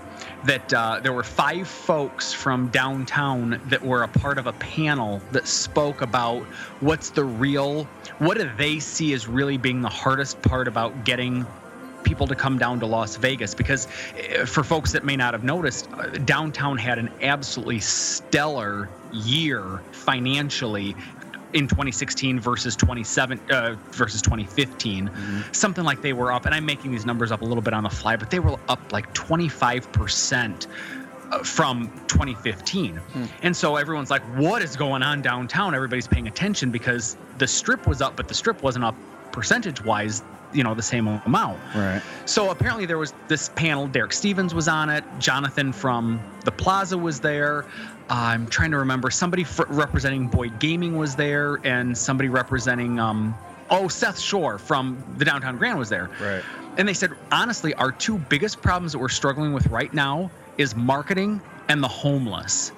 [0.45, 5.21] that uh, there were five folks from downtown that were a part of a panel
[5.31, 6.41] that spoke about
[6.79, 7.83] what's the real,
[8.19, 11.45] what do they see as really being the hardest part about getting
[12.03, 13.53] people to come down to Las Vegas?
[13.53, 18.89] Because eh, for folks that may not have noticed, uh, downtown had an absolutely stellar
[19.11, 20.95] year financially
[21.53, 25.11] in 2016 versus 27 uh, versus 2015
[25.51, 27.83] something like they were up and i'm making these numbers up a little bit on
[27.83, 30.67] the fly but they were up like 25%
[31.31, 32.99] uh, from 2015
[33.43, 35.73] and so everyone's like what is going on downtown?
[35.75, 38.95] Everybody's paying attention because the strip was up but the strip wasn't up
[39.31, 42.01] percentage wise you know the same amount Right.
[42.25, 43.87] so apparently there was this panel.
[43.87, 45.03] Derek Stevens was on it.
[45.19, 47.65] Jonathan from the Plaza was there.
[48.09, 53.33] I'm trying to remember somebody fr- representing Boyd Gaming was there, and somebody representing um,
[53.69, 56.09] oh Seth Schorr from the Downtown Grand was there.
[56.21, 56.43] Right.
[56.77, 60.75] And they said honestly, our two biggest problems that we're struggling with right now is
[60.75, 62.71] marketing and the homeless.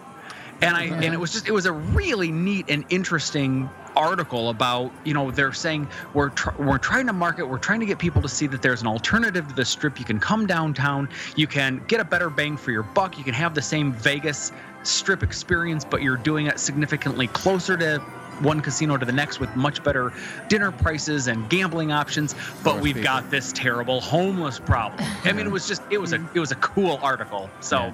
[0.62, 4.92] And I and it was just it was a really neat and interesting article about
[5.06, 8.22] you know they're saying we're tr- we're trying to market we're trying to get people
[8.22, 10.00] to see that there's an alternative to the strip.
[10.00, 13.34] You can come downtown you can get a better bang for your buck you can
[13.34, 14.52] have the same Vegas
[14.84, 18.04] strip experience but you're doing it significantly closer to
[18.40, 20.12] one casino to the next with much better
[20.50, 22.34] dinner prices and gambling options.
[22.64, 23.04] But More we've people.
[23.04, 25.08] got this terrible homeless problem.
[25.24, 26.30] I mean it was just it was a mm.
[26.34, 27.50] it was a cool article.
[27.60, 27.94] So Yeah.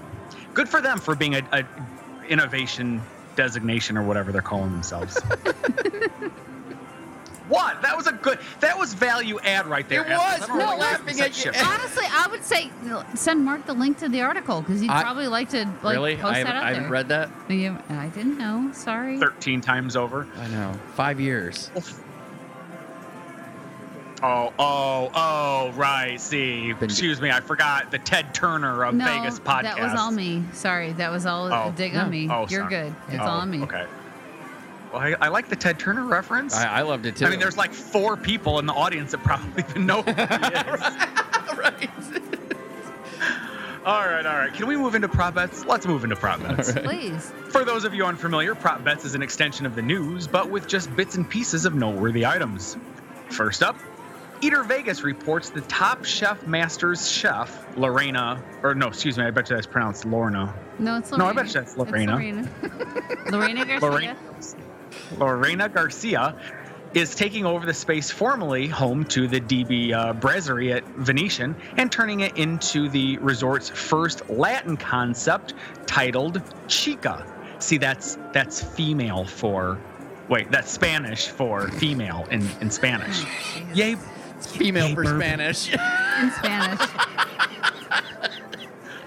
[0.53, 1.63] good for them for being a, a
[2.27, 3.01] innovation
[3.39, 5.17] designation or whatever they're calling themselves.
[7.47, 7.81] what?
[7.81, 8.37] That was a good.
[8.59, 10.01] That was value add right there.
[10.01, 10.19] It Evans.
[10.21, 10.41] was.
[10.41, 11.51] I don't We're know why you're laughing at you.
[11.55, 12.69] Honestly, I would say
[13.15, 16.15] send Mark the link to the article because he'd I- probably like to like really?
[16.17, 17.29] post I that haven't, out I haven't read that.
[17.49, 18.71] Yeah, I didn't know.
[18.73, 19.17] Sorry.
[19.19, 20.27] Thirteen times over.
[20.37, 20.73] I know.
[20.95, 21.71] Five years.
[24.21, 26.19] Oh, oh, oh, right.
[26.19, 29.61] See, Been- excuse me, I forgot the Ted Turner of no, Vegas podcast.
[29.63, 30.43] that was all me.
[30.51, 31.69] Sorry, that was all Oh.
[31.69, 32.01] a dig No.
[32.01, 32.27] on me.
[32.29, 32.69] Oh, You're sorry.
[32.69, 32.95] good.
[33.09, 33.63] It's Oh, all on oh, me.
[33.63, 33.85] Okay.
[34.91, 36.53] Well, I, I like the Ted Turner reference.
[36.55, 37.25] I, I loved it too.
[37.25, 40.21] I mean, there's like four people in the audience that probably even know who he
[40.23, 40.27] is.
[41.57, 41.89] right.
[43.85, 44.53] All right, all right.
[44.53, 45.63] Can we move into prop bets?
[45.65, 46.73] Let's move into prop bets.
[46.73, 47.31] Please.
[47.49, 50.67] For those of you unfamiliar, prop bets is an extension of the news, but with
[50.67, 52.75] just bits and pieces of noteworthy items.
[53.29, 53.77] First up,
[54.41, 59.49] Eater Vegas reports the top chef masters chef, Lorena, or no, excuse me, I bet
[59.49, 60.53] you that's pronounced Lorna.
[60.79, 61.23] No, it's Lorena.
[61.25, 62.13] No, I bet you that's It's Lorena.
[62.13, 62.49] Lorena.
[63.31, 63.89] Lorena Garcia.
[63.89, 64.15] Lorena,
[65.17, 66.35] Lorena Garcia
[66.93, 71.91] is taking over the space formerly home to the DB uh, Brasserie at Venetian and
[71.91, 75.53] turning it into the resort's first Latin concept
[75.85, 77.25] titled Chica.
[77.59, 79.77] See, that's that's female for,
[80.29, 83.23] wait, that's Spanish for female in, in Spanish.
[83.73, 83.97] Yay.
[84.51, 85.19] Female for bourbon.
[85.19, 85.73] Spanish.
[85.73, 86.81] in Spanish.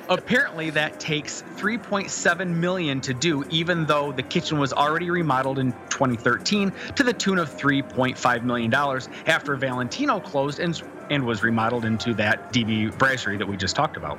[0.09, 5.73] Apparently, that takes 3.7 million to do, even though the kitchen was already remodeled in
[5.89, 11.85] 2013 to the tune of 3.5 million dollars after Valentino closed and and was remodeled
[11.85, 14.19] into that DB brasserie that we just talked about.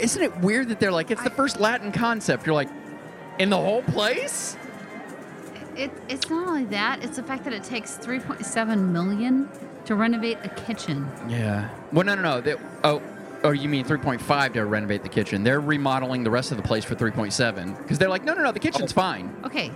[0.00, 2.46] Isn't it weird that they're like, it's the first Latin concept?
[2.46, 2.68] You're like,
[3.38, 4.56] in the whole place?
[5.76, 9.48] It, it's not only that; it's the fact that it takes 3.7 million
[9.86, 11.08] to renovate a kitchen.
[11.28, 11.70] Yeah.
[11.92, 12.40] Well, no, no, no.
[12.40, 13.02] They, oh,
[13.44, 15.44] oh, you mean 3.5 to renovate the kitchen?
[15.44, 18.52] They're remodeling the rest of the place for 3.7 because they're like, no, no, no,
[18.52, 18.94] the kitchen's oh.
[18.94, 19.34] fine.
[19.44, 19.70] Okay,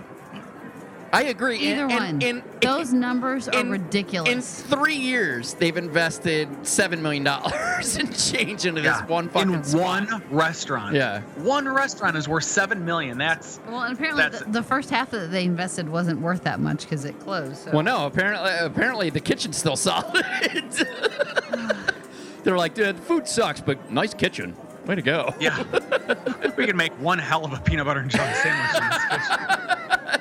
[1.13, 1.57] I agree.
[1.59, 2.03] either And- one.
[2.05, 4.29] and- and- Those numbers are in- ridiculous.
[4.29, 9.63] In three years, they've invested seven million dollars in change into this one fucking in
[9.63, 9.81] spot.
[10.09, 10.95] one restaurant.
[10.95, 11.21] Yeah.
[11.37, 13.17] one restaurant is worth seven million.
[13.17, 16.81] That's well, and apparently the, the first half that they invested wasn't worth that much
[16.81, 17.57] because it closed.
[17.57, 17.71] So.
[17.71, 20.23] Well, no, apparently, apparently the kitchen's still solid.
[22.43, 24.55] They're like, "Dude, food sucks, but nice kitchen.
[24.87, 25.35] Way to go.
[25.39, 25.61] yeah.
[26.57, 28.81] we can make one hell of a peanut butter and jelly sandwich.
[28.81, 30.20] in this kitchen.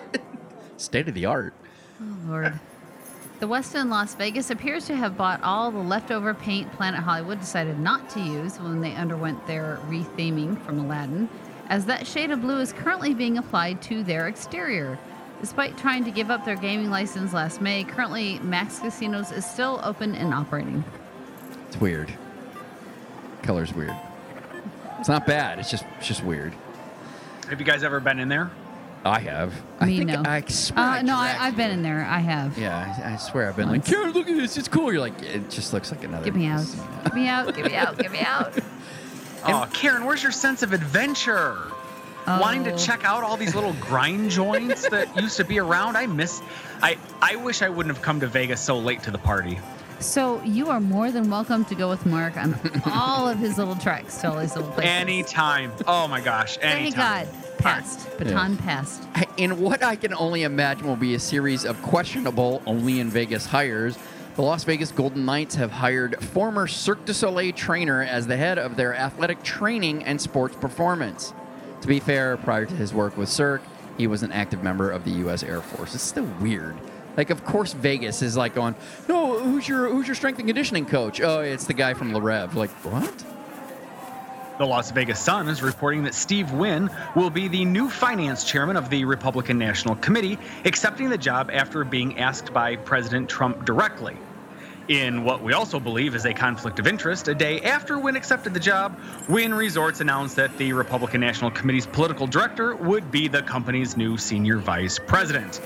[0.81, 1.53] State of the art.
[2.01, 2.59] Oh, Lord.
[3.39, 7.79] The Westin Las Vegas appears to have bought all the leftover paint Planet Hollywood decided
[7.79, 11.29] not to use when they underwent their retheming from Aladdin,
[11.69, 14.99] as that shade of blue is currently being applied to their exterior.
[15.41, 19.81] Despite trying to give up their gaming license last May, currently Max Casinos is still
[19.85, 20.83] open and operating.
[21.67, 22.13] It's weird.
[23.43, 23.95] Color's weird.
[24.99, 25.59] It's not bad.
[25.59, 26.55] It's just, it's just weird.
[27.49, 28.51] Have you guys ever been in there?
[29.05, 29.55] I have.
[29.81, 30.23] I Me, think no.
[30.27, 30.79] I swear.
[30.85, 32.05] Uh, no, I, dragged I've been in there.
[32.05, 32.59] I have.
[32.59, 34.57] Yeah, I, I swear I've been like, Karen, look at this.
[34.59, 34.93] It's cool.
[34.93, 36.25] You're like, it just looks like another.
[36.25, 36.67] Get me out.
[37.05, 37.55] Get me out.
[37.57, 37.99] Get me out.
[37.99, 38.59] Get me out.
[39.43, 41.57] Oh, Karen, where's your sense of adventure?
[42.27, 42.77] Wanting to Oh.
[42.77, 45.97] check out all these little grind joints that used to be around.
[45.97, 46.43] I miss.
[46.83, 49.59] I I wish I wouldn't have come to Vegas so late to the party.
[49.99, 52.55] So you are more than welcome to go with Mark on
[52.93, 54.91] all of his little treks to all these little places.
[54.91, 55.73] Anytime.
[55.87, 56.59] Oh my gosh.
[56.59, 57.27] Thank Anytime.
[57.27, 57.35] God.
[57.63, 58.19] Passed.
[58.19, 59.03] Baton passed.
[59.37, 63.47] In what I can only imagine will be a series of questionable, only in Vegas
[63.47, 63.99] hires,
[64.37, 68.59] the Las Vegas Golden Knights have hired former Cirque du Soleil trainer as the head
[68.59, 71.35] of their athletic training and sports performance.
[71.83, 73.63] To be fair, prior to his work with Cirque,
[73.99, 75.43] he was an active member of the U.S.
[75.43, 75.95] Air Force.
[75.95, 76.77] It's still weird.
[77.17, 78.77] Like, of course, Vegas is like going,
[79.09, 81.21] "No, who's your who's your strength and conditioning coach?
[81.21, 83.25] Oh, it's the guy from Le Rêve." Like, what?
[84.61, 88.77] The Las Vegas Sun is reporting that Steve Wynn will be the new finance chairman
[88.77, 94.19] of the Republican National Committee, accepting the job after being asked by President Trump directly.
[94.89, 98.53] In what we also believe is a conflict of interest, a day after Wynn accepted
[98.53, 103.41] the job, Wynn Resorts announced that the Republican National Committee's political director would be the
[103.41, 105.63] company's new senior vice president.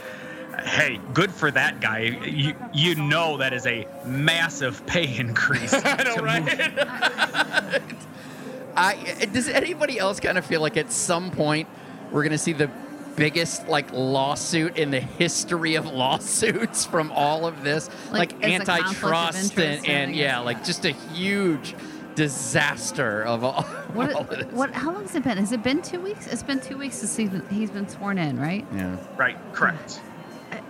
[0.63, 2.17] Hey, good for that guy.
[2.25, 5.75] You, you know that is a massive pay increase.
[5.85, 7.83] I know, right?
[8.77, 11.69] I does anybody else kind of feel like at some point
[12.11, 12.71] we're going to see the
[13.17, 18.63] biggest like lawsuit in the history of lawsuits from all of this, Like, like, as
[18.63, 20.65] a conflict of antitrust and, and and yeah, like yeah.
[20.65, 21.75] just a huge
[22.15, 23.63] disaster of all.
[23.95, 24.53] What, all of this.
[24.53, 24.73] what?
[24.73, 25.39] How long has it been?
[25.39, 26.27] Has it been two weeks?
[26.27, 28.67] It's been two weeks since he's been, he's been sworn in, right?
[28.75, 28.97] Yeah.
[29.17, 30.01] right, correct.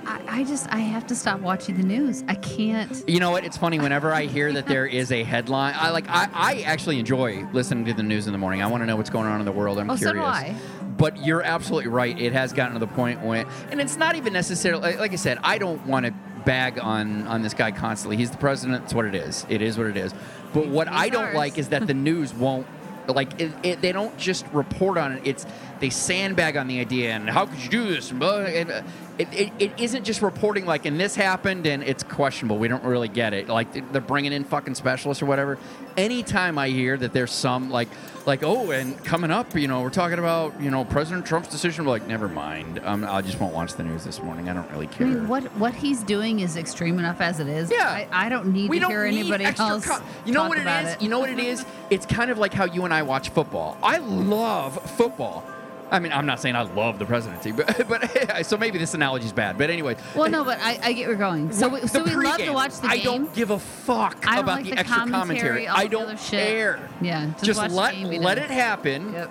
[0.06, 2.24] I, I, just I have to stop watching the news.
[2.28, 3.02] I can't.
[3.08, 3.44] You know what?
[3.44, 5.74] It's funny whenever I hear that there is a headline.
[5.76, 6.08] I like.
[6.08, 8.62] I, I actually enjoy listening to the news in the morning.
[8.62, 9.78] I want to know what's going on in the world.
[9.78, 10.24] I'm Oh, so curious.
[10.24, 10.54] do I.
[10.96, 12.18] But you're absolutely right.
[12.20, 14.96] It has gotten to the point when, and it's not even necessarily.
[14.96, 16.14] Like, I said, I don't want to
[16.44, 18.16] bag on on this guy constantly.
[18.16, 18.84] He's the president.
[18.84, 19.44] It's what it is.
[19.48, 20.14] It is what it is.
[20.52, 21.34] But what I don't ours.
[21.36, 22.66] like is that the news won't.
[23.06, 25.22] Like it, it, they don't just report on it.
[25.26, 25.44] It's
[25.78, 28.10] they sandbag on the idea and how could you do this?
[28.10, 28.82] And blah, and, uh,
[29.16, 32.58] It, it, it isn't just reporting like and this happened and it's questionable.
[32.58, 33.48] We don't really get it.
[33.48, 35.56] Like they're bringing in fucking specialists or whatever.
[35.96, 37.88] Anytime I hear that there's some like
[38.26, 41.84] like oh and coming up, you know, we're talking about you know President Trump's decision.
[41.84, 42.80] We're like never mind.
[42.82, 44.48] Um, I just won't watch the news this morning.
[44.48, 45.06] I don't really I care.
[45.06, 47.70] mean, what what he's doing is extreme enough as it is.
[47.70, 47.88] Yeah.
[47.88, 49.86] I, I don't need we to don't hear need anybody else.
[49.86, 51.00] co- you know what it?
[51.00, 51.64] You know what it is?
[51.90, 53.76] It's kind of like how you and I watch football.
[53.82, 55.44] I love football.
[55.90, 59.26] I mean, I'm not saying I love the presidency, but but so maybe this analogy
[59.26, 59.56] is bad.
[59.58, 61.52] But anyway, Well, no, but I, I get where you're going.
[61.52, 62.90] So we, so we love to watch the game.
[62.90, 66.46] I don't give a fuck about like the, the extra commentary, I don't other shit.
[66.48, 66.88] care.
[67.00, 69.12] Yeah, just just, let let it happen.
[69.12, 69.30] Yep.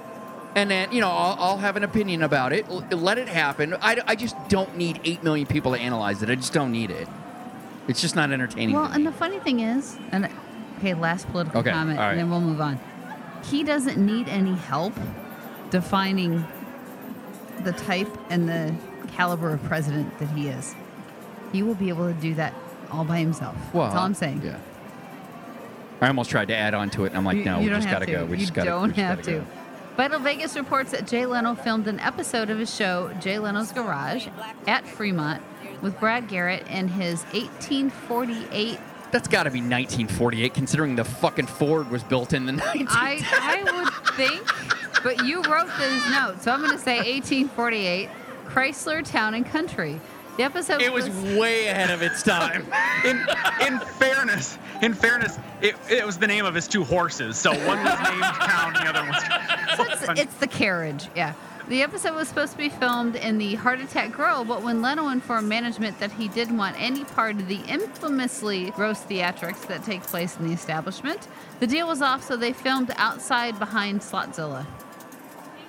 [0.56, 2.68] And then you know I'll, I'll have an opinion about it.
[2.70, 3.74] L- Let it happen.
[3.82, 6.30] I, I just don't need eight million people to analyze it.
[6.30, 7.08] I just don't need it.
[7.88, 8.76] It's just not entertaining.
[8.76, 10.30] Well, and the funny thing is, and
[10.78, 12.12] okay, last political Okay, comment, right.
[12.12, 12.80] and then we'll move on.
[13.50, 14.94] He doesn't need any help
[15.74, 16.46] defining
[17.64, 18.74] the type and the
[19.14, 20.76] caliber of president that he is.
[21.52, 22.54] He will be able to do that
[22.92, 23.56] all by himself.
[23.74, 24.42] well, That's all I'm saying.
[24.44, 24.60] Yeah.
[26.00, 27.76] I almost tried to add on to it, and I'm like, You- no, you we
[27.76, 28.12] just gotta to.
[28.12, 28.26] go.
[28.26, 28.70] We you just gotta.
[28.70, 29.32] You don't have to.
[29.32, 29.46] go.
[29.98, 34.28] Vital Vegas reports that Jay Leno filmed an episode of his show, Jay Leno's Garage,
[34.68, 35.42] at Fremont
[35.82, 38.80] with Brad Garrett and his 1848.
[39.14, 42.88] That's got to be 1948, considering the fucking Ford was built in the 19.
[42.90, 48.10] I, I would think, but you wrote those notes, so I'm going to say 1848
[48.48, 50.02] Chrysler Town and Country.
[50.38, 52.66] The episode it was way ahead of its time.
[53.06, 53.24] in
[53.68, 57.38] in fairness, in fairness, it, it was the name of his two horses.
[57.38, 60.10] So one was named Count, the other one was.
[60.10, 61.34] it's, it's the carriage, yeah.
[61.70, 65.08] The episode was supposed to be filmed in the Heart Attack Grill, but when Leno
[65.08, 70.04] informed management that he didn't want any part of the infamously gross theatrics that take
[70.04, 71.26] place in the establishment,
[71.62, 74.66] the deal was off, so they filmed outside behind Slotzilla.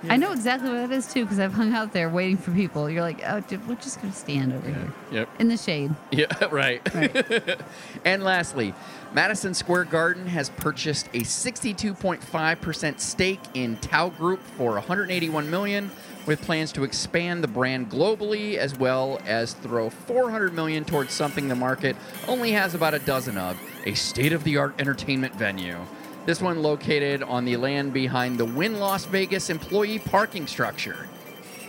[0.09, 2.89] I know exactly what that is too, because I've hung out there waiting for people.
[2.91, 5.29] You're like, oh, dude, we're just gonna stand over here yep.
[5.39, 5.95] in the shade.
[6.11, 6.81] Yeah, right.
[8.05, 8.73] and lastly,
[9.13, 15.91] Madison Square Garden has purchased a 62.5% stake in Tao Group for 181 million
[16.27, 21.49] with plans to expand the brand globally as well as throw 400 million towards something
[21.49, 21.97] the market
[22.29, 25.79] only has about a dozen of, a state-of-the-art entertainment venue.
[26.27, 31.07] This one located on the land behind the Wynn Las Vegas employee parking structure.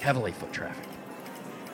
[0.01, 0.87] Heavily foot traffic.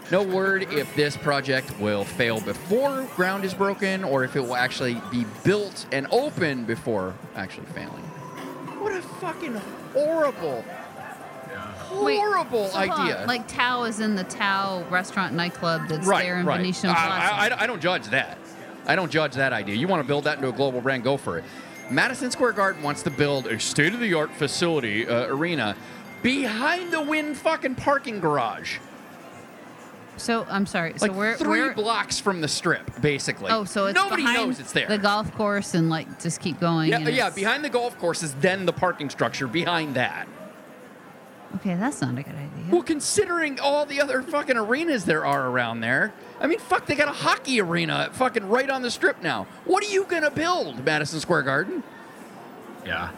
[0.09, 4.55] No word if this project will fail before ground is broken or if it will
[4.55, 8.03] actually be built and open before actually failing.
[8.81, 9.53] What a fucking
[9.93, 10.65] horrible,
[12.01, 13.01] Wait, horrible so hold on.
[13.01, 13.25] idea.
[13.27, 16.57] Like Tao is in the Tao restaurant nightclub that's right, there in right.
[16.57, 17.33] Venetian I, Plaza.
[17.33, 18.37] I, I- I don't judge that.
[18.87, 19.75] I don't judge that idea.
[19.75, 21.43] You want to build that into a global brand, go for it.
[21.91, 25.75] Madison Square Garden wants to build a state of the art facility, uh, arena,
[26.23, 28.77] behind the Wynn fucking parking garage.
[30.17, 30.93] So I'm sorry.
[30.97, 33.51] So like we're 3 we're blocks from the strip, basically.
[33.51, 34.87] oh, so it's nobody knows it's there.
[34.87, 36.89] The golf course and like just keep going.
[36.89, 37.29] yeah, yeah.
[37.29, 40.27] Behind the golf course is then the parking structure behind that.
[41.55, 42.71] Okay, that's not a good idea.
[42.71, 46.95] Well, considering all the other fucking arenas there are around there, I mean, fuck, they
[46.95, 49.47] got a hockey arena fucking right on the strip now.
[49.65, 51.83] What are you gonna build, Madison Square Garden?
[52.85, 53.11] Yeah.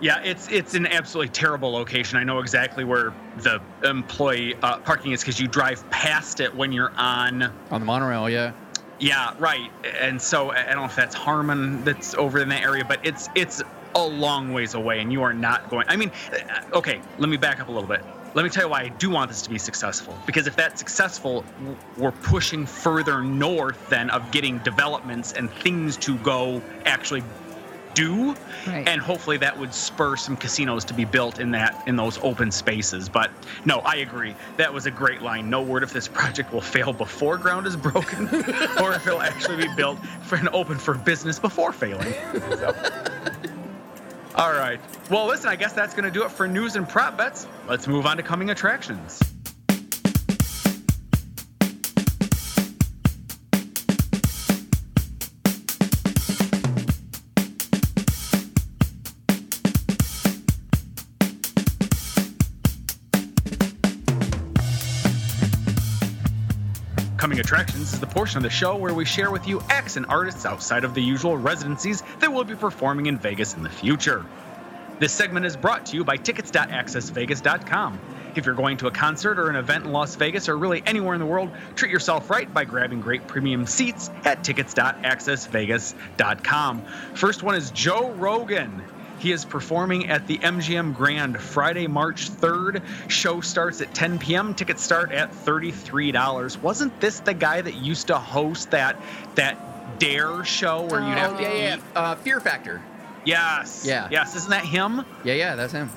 [0.00, 2.18] Yeah, it's it's an absolutely terrible location.
[2.18, 6.70] I know exactly where the employee uh, parking is because you drive past it when
[6.70, 7.42] you're on.
[7.72, 8.52] On the monorail, yeah.
[9.00, 9.70] Yeah, right.
[10.00, 13.04] And so I I don't know if that's Harmon that's over in that area, but
[13.04, 13.60] it's it's
[13.94, 15.84] a long ways away, and you are not going.
[15.88, 18.02] I mean, uh, okay, let me back up a little bit.
[18.34, 20.16] Let me tell you why I do want this to be successful.
[20.26, 21.44] Because if that's successful,
[21.96, 27.22] we're pushing further north then of getting developments and things to go actually
[27.94, 28.36] do
[28.66, 28.86] Right.
[28.86, 32.52] and hopefully that would spur some casinos to be built in that in those open
[32.52, 33.30] spaces but
[33.64, 36.92] no i agree that was a great line no word if this project will fail
[36.92, 38.28] before ground is broken
[38.80, 42.12] or if it'll actually be built for and open for business before failing
[42.58, 42.74] So.
[44.38, 44.80] All right.
[45.10, 47.46] Well listen i guess that's going to do it for news and prop bets.
[47.68, 49.20] Let's move on to coming attractions
[67.40, 70.44] Attractions is the portion of the show where we share with you acts and artists
[70.44, 74.26] outside of the usual residencies that will be performing in Vegas in the future.
[74.98, 78.00] This segment is brought to you by tickets.accessvegas.com.
[78.34, 81.14] If you're going to a concert or an event in Las Vegas or really anywhere
[81.14, 86.82] in the world, treat yourself right by grabbing great premium seats at tickets.accessvegas.com.
[87.14, 88.82] First one is Joe Rogan.
[89.18, 92.82] He is performing at the MGM Grand Friday, March 3rd.
[93.08, 94.54] Show starts at 10 p.m.
[94.54, 96.60] Tickets start at $33.
[96.62, 98.96] Wasn't this the guy that used to host that
[99.34, 101.76] that Dare show where you'd have Oh, to yeah, yeah.
[101.76, 101.82] eat?
[101.96, 102.80] Uh, Fear Factor.
[103.24, 103.84] Yes.
[103.84, 104.06] Yeah.
[104.10, 104.36] Yes.
[104.36, 105.04] Isn't that him?
[105.24, 105.88] Yeah, yeah, that's him.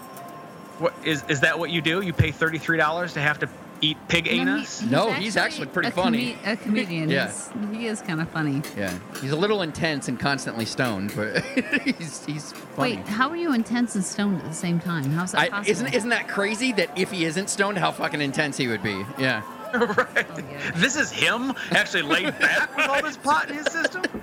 [0.79, 2.01] What is is that what you do?
[2.01, 3.47] You pay thirty three dollars to have to
[3.81, 4.81] eat pig No, he- anus?
[4.83, 6.37] No, he's actually pretty a funny.
[6.45, 7.09] a comedian.
[7.09, 7.25] Yeah.
[7.25, 8.61] He's- he is kind of funny.
[8.77, 11.43] Yeah, he's a little intense and constantly stoned, but
[11.83, 12.97] he's he's funny.
[12.97, 15.05] Wait, how are you intense and stoned at the same time?
[15.11, 15.71] How's that I, possible?
[15.71, 19.03] isn't isn't that crazy that if he isn't stoned, how fucking intense he would be?
[19.17, 19.41] Yeah.
[19.73, 20.27] right.
[20.29, 20.71] Oh, yeah.
[20.75, 24.03] This is him actually laid back with all this pot in his system.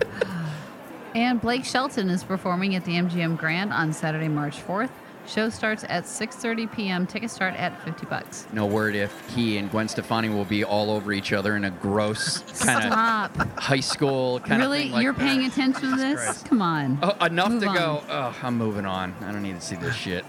[1.15, 4.91] And Blake Shelton is performing at the MGM Grand on Saturday, March 4th.
[5.29, 7.07] Show starts at 6:30 p.m.
[7.07, 8.47] Tickets start at 50 bucks.
[8.51, 11.71] No word if he and Gwen Stefani will be all over each other in a
[11.71, 14.85] gross kind of high school kind of really?
[14.85, 14.93] thing.
[14.93, 15.21] like You're that.
[15.21, 16.25] paying ah, attention to this?
[16.25, 16.47] Christ.
[16.47, 16.99] Come on.
[17.03, 17.75] Oh, enough Move to on.
[17.77, 18.03] go.
[18.09, 19.15] Oh, I'm moving on.
[19.21, 20.25] I don't need to see this shit.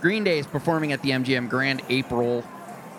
[0.00, 2.42] Green Day is performing at the MGM Grand April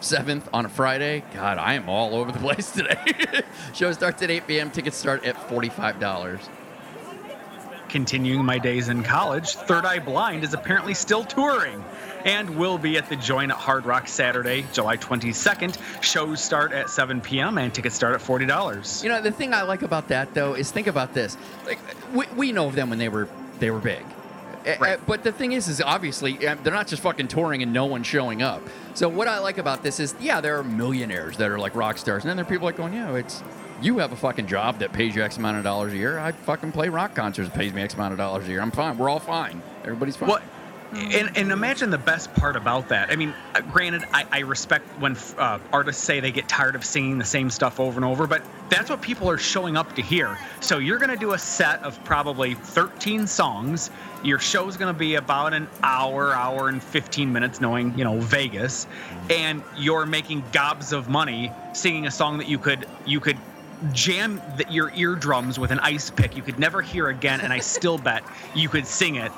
[0.01, 1.23] 7th on a Friday.
[1.33, 3.41] God, I am all over the place today.
[3.73, 4.69] Show starts at 8 p.m.
[4.69, 6.39] Tickets start at $45.
[7.91, 11.83] Continuing my days in college, Third Eye Blind is apparently still touring
[12.23, 15.77] and will be at the Joint at Hard Rock Saturday, July 22nd.
[16.01, 17.57] Shows start at 7 p.m.
[17.57, 19.03] and tickets start at $40.
[19.03, 21.35] You know, the thing I like about that though is think about this.
[21.65, 21.79] Like
[22.13, 23.27] we, we know of them when they were
[23.59, 24.05] they were big.
[24.79, 24.99] Right.
[25.05, 28.03] But the thing is, is obviously uh, they're not just fucking touring and no one
[28.03, 28.61] showing up.
[28.93, 31.97] So what I like about this is, yeah, there are millionaires that are like rock
[31.97, 33.43] stars, and then there are people like going, yeah, it's
[33.81, 36.19] you have a fucking job that pays you X amount of dollars a year.
[36.19, 38.61] I fucking play rock concerts, that pays me X amount of dollars a year.
[38.61, 38.97] I'm fine.
[38.97, 39.61] We're all fine.
[39.83, 40.29] Everybody's fine.
[40.29, 40.43] What?
[40.93, 43.11] And, and imagine the best part about that.
[43.11, 46.83] I mean, uh, granted, I, I respect when uh, artists say they get tired of
[46.83, 50.01] singing the same stuff over and over, but that's what people are showing up to
[50.01, 50.37] hear.
[50.59, 53.89] So you're going to do a set of probably 13 songs.
[54.21, 58.19] Your show's going to be about an hour, hour and 15 minutes, knowing, you know,
[58.19, 58.85] Vegas.
[59.29, 63.37] And you're making gobs of money singing a song that you could, you could
[63.93, 67.59] jam the, your eardrums with an ice pick you could never hear again and i
[67.59, 68.23] still bet
[68.55, 69.31] you could sing it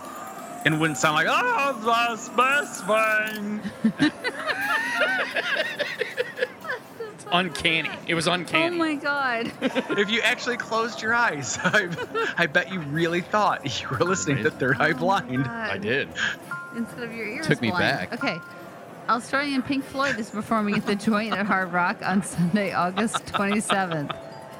[0.65, 4.11] and wouldn't sound like oh that's best thing
[7.33, 7.89] uncanny.
[8.07, 8.75] It was uncanny.
[8.75, 9.51] Oh my god.
[9.61, 11.89] if you actually closed your eyes I,
[12.37, 16.09] I bet you really thought you were listening to third eye oh blind I did.
[16.75, 18.09] Instead of your ears Took me blind.
[18.09, 18.13] back.
[18.13, 18.37] Okay.
[19.09, 24.15] Australian Pink Floyd is performing at the Joint at Hard Rock on Sunday, August 27th.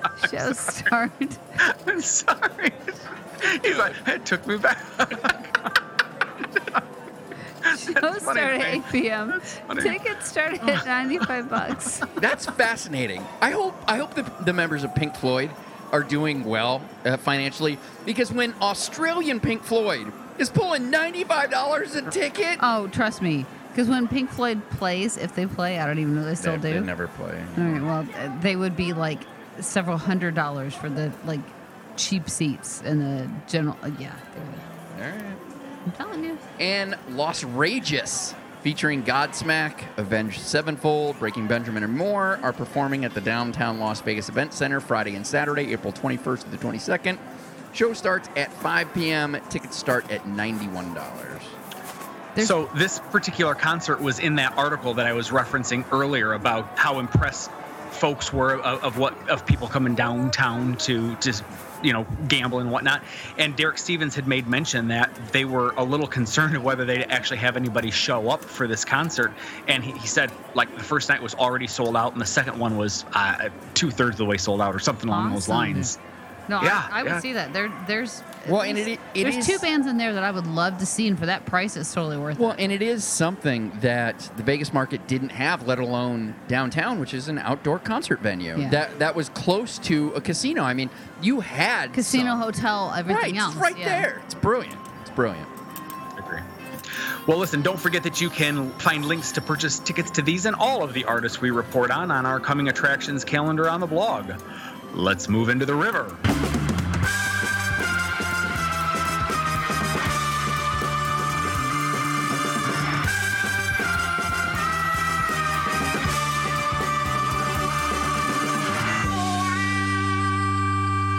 [0.32, 1.12] Show start.
[1.88, 2.72] i'm sorry
[3.62, 4.78] He's like, it took me back
[7.78, 9.42] Show start at 8 p.m.
[9.82, 12.02] Tickets start at 95 bucks.
[12.18, 13.26] That's fascinating.
[13.42, 15.50] I hope I hope the, the members of Pink Floyd
[15.92, 21.96] are doing well uh, financially because when Australian Pink Floyd is pulling ninety five dollars
[21.96, 23.46] a ticket, Oh, trust me.
[23.70, 26.74] Because when Pink Floyd plays, if they play, I don't even know they still they,
[26.74, 26.80] do.
[26.80, 27.44] they never play.
[27.58, 27.82] All right.
[27.82, 29.20] Well, they would be like
[29.60, 31.40] several hundred dollars for the like
[31.98, 33.78] cheap seats and the general.
[33.84, 34.14] Uh, yeah.
[34.98, 35.36] All right.
[35.86, 36.38] I'm telling you.
[36.60, 43.20] and Las Rageous, featuring Godsmack, Avenged Sevenfold, Breaking Benjamin, and more, are performing at the
[43.22, 47.18] downtown Las Vegas Event Center Friday and Saturday, April 21st to the 22nd.
[47.74, 49.36] Show starts at 5 p.m.
[49.50, 50.94] Tickets start at $91.
[52.36, 56.78] There's- So this particular concert was in that article that I was referencing earlier about
[56.80, 57.52] how impressed
[57.94, 61.44] folks were of, of what of people coming downtown to just
[61.82, 63.04] you know gamble and whatnot.
[63.38, 67.04] And Derek Stevens had made mention that they were a little concerned of whether they'd
[67.04, 69.32] actually have anybody show up for this concert.
[69.68, 72.58] And he, he said like the first night was already sold out, and the second
[72.60, 75.56] one was uh, two thirds of the way sold out, or something along those Awesome.
[75.56, 76.00] lines.
[76.50, 77.54] No, Yeah, I, I would see that.
[77.54, 80.32] There, there's at Well, and it- it there's is- two bands in there that I
[80.32, 82.54] would love to see, and for that price, it's totally worth Well, it.
[82.58, 87.14] Well, and it is something that the Vegas market didn't have, let alone downtown, which
[87.14, 88.58] is an outdoor concert venue.
[88.60, 88.70] Yeah.
[88.70, 90.64] That that was close to a casino.
[90.64, 90.90] I mean,
[91.22, 93.54] you had Casino, some- hotel, everything right, else.
[93.54, 94.02] it's right yeah.
[94.02, 94.22] there.
[94.26, 94.76] It's brilliant.
[95.02, 95.48] It's brilliant.
[96.18, 96.40] Agree.
[97.26, 100.56] Well, listen, don't forget that you can find links to purchase tickets to these and
[100.58, 104.32] all of the artists we report on on our coming attractions calendar on the blog.
[104.94, 106.16] Let's move into the river.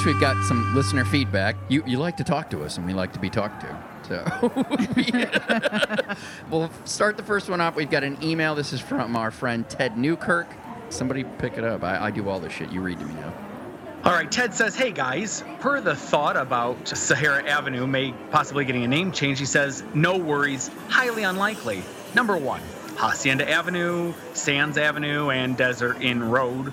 [0.07, 1.57] We've got some listener feedback.
[1.69, 3.85] You you like to talk to us, and we like to be talked to.
[4.07, 4.23] So
[6.51, 7.75] we'll start the first one off.
[7.75, 8.55] We've got an email.
[8.55, 10.47] This is from our friend Ted Newkirk.
[10.91, 11.83] Somebody pick it up.
[11.83, 12.71] I, I do all this shit.
[12.71, 13.33] You read to me now.
[14.05, 18.85] All right, Ted says, Hey guys, per the thought about Sahara Avenue may possibly getting
[18.85, 21.83] a name change, he says, No worries, highly unlikely.
[22.15, 22.61] Number one,
[22.97, 26.71] Hacienda Avenue, Sands Avenue, and Desert Inn Road,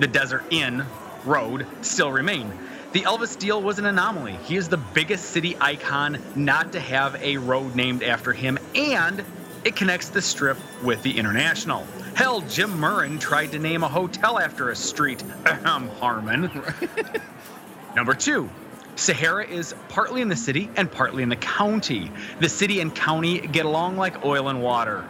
[0.00, 0.84] the Desert Inn
[1.24, 2.52] Road still remain.
[2.90, 4.36] The Elvis deal was an anomaly.
[4.42, 9.24] He is the biggest city icon not to have a road named after him, and
[9.62, 11.86] it connects the strip with the international.
[12.16, 15.22] Hell, Jim Murren tried to name a hotel after a street.
[15.44, 16.50] Ahem, Harmon.
[17.94, 18.48] Number two,
[18.94, 22.10] Sahara is partly in the city and partly in the county.
[22.40, 25.04] The city and county get along like oil and water.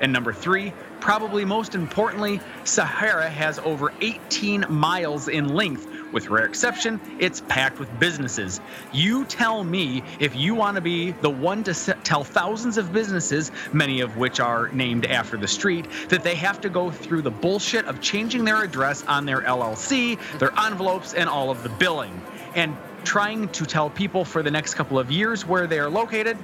[0.00, 0.72] And number three,
[1.06, 5.86] probably most importantly, Sahara has over 18 miles in length.
[6.12, 8.60] With rare exception, it's packed with businesses.
[8.92, 13.52] You tell me if you want to be the one to tell thousands of businesses,
[13.72, 17.30] many of which are named after the street, that they have to go through the
[17.30, 22.20] bullshit of changing their address on their LLC, their envelopes, and all of the billing.
[22.56, 26.36] And trying to tell people for the next couple of years where they are located,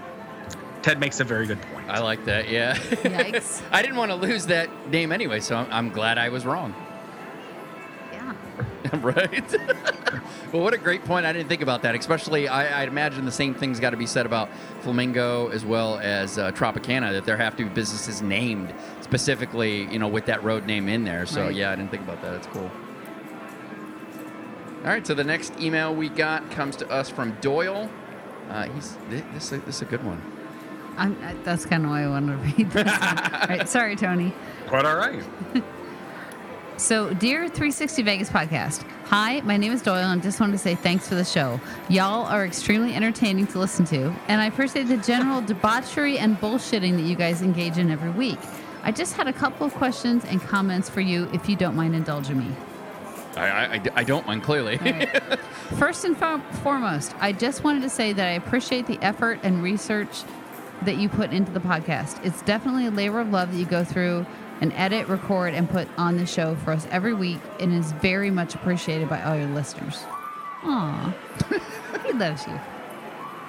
[0.83, 1.89] Ted makes a very good point.
[1.89, 2.49] I like that.
[2.49, 2.75] Yeah.
[2.77, 3.63] Yikes.
[3.73, 6.75] I didn't want to lose that name anyway, so I'm, I'm glad I was wrong.
[8.13, 8.35] Yeah.
[9.01, 9.53] right?
[10.53, 11.25] well, what a great point.
[11.25, 11.95] I didn't think about that.
[11.95, 14.49] Especially, I, I'd imagine the same thing's got to be said about
[14.81, 20.01] Flamingo as well as uh, Tropicana, that there have to be businesses named specifically, you
[20.01, 21.27] know, with that road name in there.
[21.27, 21.55] So, Right.
[21.55, 22.33] yeah, I didn't think about that.
[22.33, 22.71] That's cool.
[24.81, 27.89] All right, so the next email we got comes to us from Doyle.
[28.51, 30.21] Uh, he's thi- this, this is a good one.
[30.97, 32.85] I'm, I, that's kind of why I wanted to read this.
[32.85, 33.35] one.
[33.35, 34.33] all right, sorry, Tony.
[34.67, 35.23] Quite all right.
[36.79, 40.75] So, dear 360 Vegas podcast, hi, my name is Doyle, and just wanted to say
[40.75, 41.61] thanks for the show.
[41.89, 46.97] Y'all are extremely entertaining to listen to, and I appreciate the general debauchery and bullshitting
[46.97, 48.39] that you guys engage in every week.
[48.83, 51.95] I just had a couple of questions and comments for you, if you don't mind
[51.95, 52.53] indulging me.
[53.37, 54.79] I I don't mind, clearly.
[54.79, 55.39] Right.
[55.79, 59.63] First and fo- foremost, I just wanted to say that I appreciate the effort and
[59.63, 60.25] research
[60.83, 62.25] that you put into the podcast.
[62.25, 64.27] It's definitely a labor of love that you go through
[64.61, 68.31] and edit, record, and put on the show for us every week, and is very
[68.31, 70.05] much appreciated by all your listeners.
[70.65, 71.15] Aw,
[72.07, 72.59] he loves you.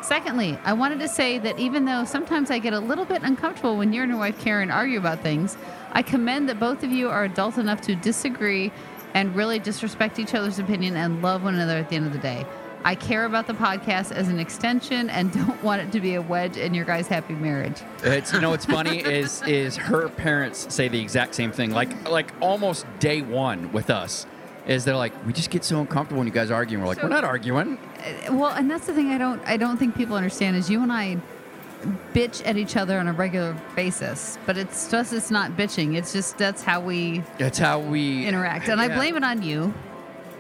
[0.02, 3.78] Secondly, I wanted to say that even though sometimes I get a little bit uncomfortable
[3.78, 5.56] when you and your wife Karen argue about things,
[5.94, 8.72] I commend that both of you are adult enough to disagree
[9.14, 12.20] and really disrespect each other's opinion and love one another at the end of the
[12.20, 12.46] day.
[12.86, 16.22] I care about the podcast as an extension and don't want it to be a
[16.22, 17.82] wedge in your guys' happy marriage.
[18.04, 21.72] It's you know what's funny is is her parents say the exact same thing.
[21.72, 24.26] Like like almost day one with us.
[24.66, 26.78] Is they're like, we just get so uncomfortable when you guys argue.
[26.78, 27.78] And we're like, we're not arguing.
[28.28, 30.82] Uh, Well, and that's the thing I don't I don't think people understand is you
[30.82, 31.18] and I
[32.14, 35.96] bitch at each other on a regular basis, but it's just it's not bitching.
[35.98, 39.74] It's just that's how we That's how we interact, and I blame it on you.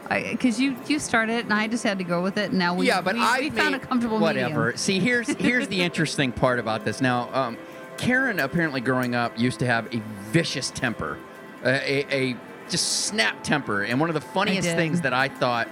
[0.09, 2.49] Because you you started it, and I just had to go with it.
[2.49, 4.65] And now we yeah, but we, I we found a comfortable whatever.
[4.65, 4.77] medium.
[4.77, 7.01] See, here's here's the interesting part about this.
[7.01, 7.57] Now, um,
[7.97, 10.01] Karen apparently growing up used to have a
[10.31, 11.17] vicious temper,
[11.63, 12.37] a, a, a
[12.69, 13.83] just snap temper.
[13.83, 15.67] And one of the funniest things that I thought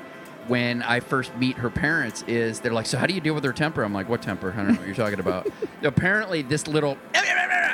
[0.48, 3.44] when I first meet her parents is they're like, "So how do you deal with
[3.44, 4.52] her temper?" I'm like, "What temper?
[4.54, 5.48] I don't know what you're talking about."
[5.84, 6.98] apparently, this little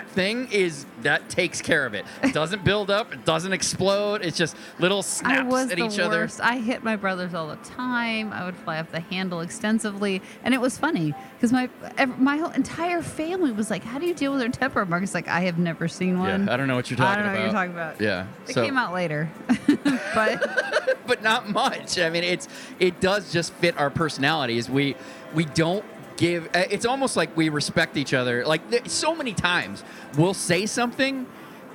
[0.10, 2.04] thing is that takes care of it.
[2.24, 3.14] It doesn't build up.
[3.14, 4.24] It doesn't explode.
[4.24, 6.22] It's just little I snaps was at the each other.
[6.22, 6.42] worst.
[6.42, 8.34] I hit my brothers all the time.
[8.34, 11.70] I would fly off the handle extensively, and it was funny because my
[12.18, 15.28] my whole entire family was like, "How do you deal with her temper?" Marcus like,
[15.28, 17.36] "I have never seen one." Yeah, I don't know what you're talking about.
[17.36, 17.76] I don't know about.
[17.76, 18.28] what you're talking about.
[18.46, 19.30] Yeah, It so- came out later,
[20.16, 22.00] but but not much.
[22.00, 22.48] I mean, it's
[22.80, 24.70] it does just fit our personalities.
[24.70, 24.96] We
[25.34, 25.86] we don't
[26.18, 26.48] give.
[26.54, 28.46] uh, It's almost like we respect each other.
[28.46, 29.84] Like so many times,
[30.18, 31.26] we'll say something.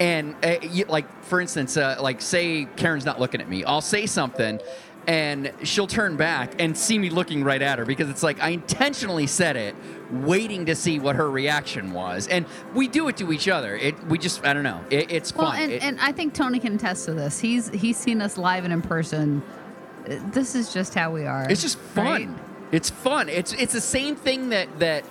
[0.01, 3.81] And uh, you, like for instance, uh, like say Karen's not looking at me, I'll
[3.83, 4.59] say something,
[5.07, 8.49] and she'll turn back and see me looking right at her because it's like I
[8.51, 9.77] intentionally said it,
[10.11, 13.77] waiting to see what her reaction was, and we do it to each other.
[13.77, 14.81] It we just I don't know.
[14.91, 15.61] It, it's well, fun.
[15.61, 17.39] and, It- and I think Tony can attest to this.
[17.39, 19.43] He's he's seen us live and in person.
[20.07, 21.47] This is just how we are.
[21.49, 22.05] It's just fun.
[22.05, 22.29] right?
[22.73, 23.29] It's fun.
[23.29, 25.05] It's it's the same thing that that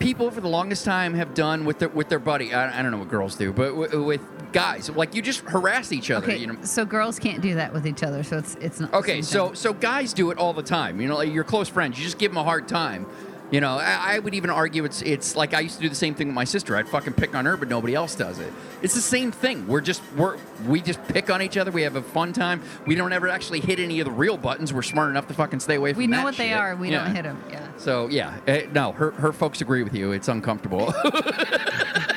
[0.00, 2.52] people for the longest time have done with their with their buddy.
[2.52, 4.20] I, I don't know what girls do, but w- with
[4.52, 6.26] guys, like you just harass each other.
[6.26, 6.56] Okay, You know.
[6.62, 8.22] so girls can't do that with each other.
[8.24, 8.92] So it's it's not.
[8.94, 11.00] Okay, so so guys do it all the time.
[11.00, 13.06] You know, like your close friends, you just give them a hard time.
[13.50, 15.94] You know, I, I would even argue it's it's like I used to do the
[15.94, 16.76] same thing with my sister.
[16.76, 18.52] I'd fucking pick on her, but nobody else does it.
[18.82, 19.68] It's the same thing.
[19.68, 21.70] We're just we're we just pick on each other.
[21.70, 22.62] We have a fun time.
[22.86, 24.72] We don't ever actually hit any of the real buttons.
[24.72, 25.98] We're smart enough to fucking stay away from.
[25.98, 26.74] we know what they are.
[26.74, 27.04] We Yeah.
[27.04, 27.40] don't hit them.
[27.50, 27.68] Yeah.
[27.76, 30.10] So yeah, uh, no, her her folks agree with you.
[30.12, 30.92] It's uncomfortable.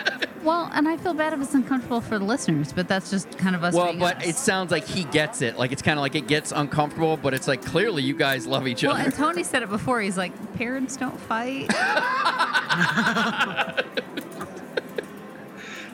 [0.47, 3.53] Well, and I feel bad if it's uncomfortable for the listeners, but that's just kind
[3.53, 3.73] of us.
[3.73, 4.27] well, being but us.
[4.27, 5.59] it sounds like he gets it.
[5.59, 8.65] Like it's kind of like it gets uncomfortable, but it's like clearly you guys love
[8.65, 9.03] each Well, other.
[9.03, 9.99] and Tony said it before.
[9.99, 11.69] He's like, parents don't fight.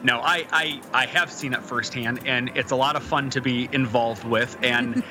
[0.05, 3.39] No, I, I I have seen it firsthand, and it's a lot of fun to
[3.41, 4.57] be involved with.
[4.61, 5.01] And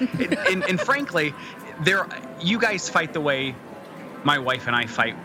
[0.51, 1.33] and, and frankly,
[1.81, 2.07] there
[2.43, 3.55] you guys fight the way
[4.23, 5.17] my wife and I fight.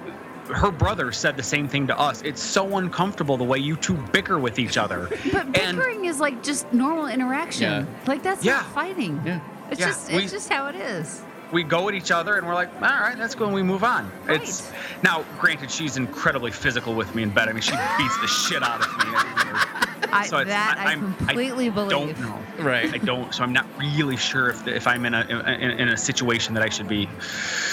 [0.53, 2.21] Her brother said the same thing to us.
[2.21, 5.09] It's so uncomfortable the way you two bicker with each other.
[5.31, 7.63] But and bickering is like just normal interaction.
[7.85, 7.85] Yeah.
[8.07, 8.53] Like that's Yeah.
[8.53, 9.21] not fighting.
[9.25, 9.39] Yeah.
[9.71, 11.21] It's Yeah, just we- it's just how it is.
[11.51, 13.45] we go at each other and we're like, all right, that's good.
[13.47, 14.09] And we move on.
[14.29, 14.71] It's
[15.03, 17.47] now, granted, she's incredibly physical with me in bed.
[17.49, 19.03] I mean, she beats the shit out of me.
[20.13, 21.89] I, So it's- that I, I'm- completely believe.
[21.91, 22.39] don't know.
[22.59, 22.93] Right.
[22.93, 23.33] I don't.
[23.33, 26.63] So I'm not really sure if if I'm in a in, in a situation that
[26.63, 27.07] I should be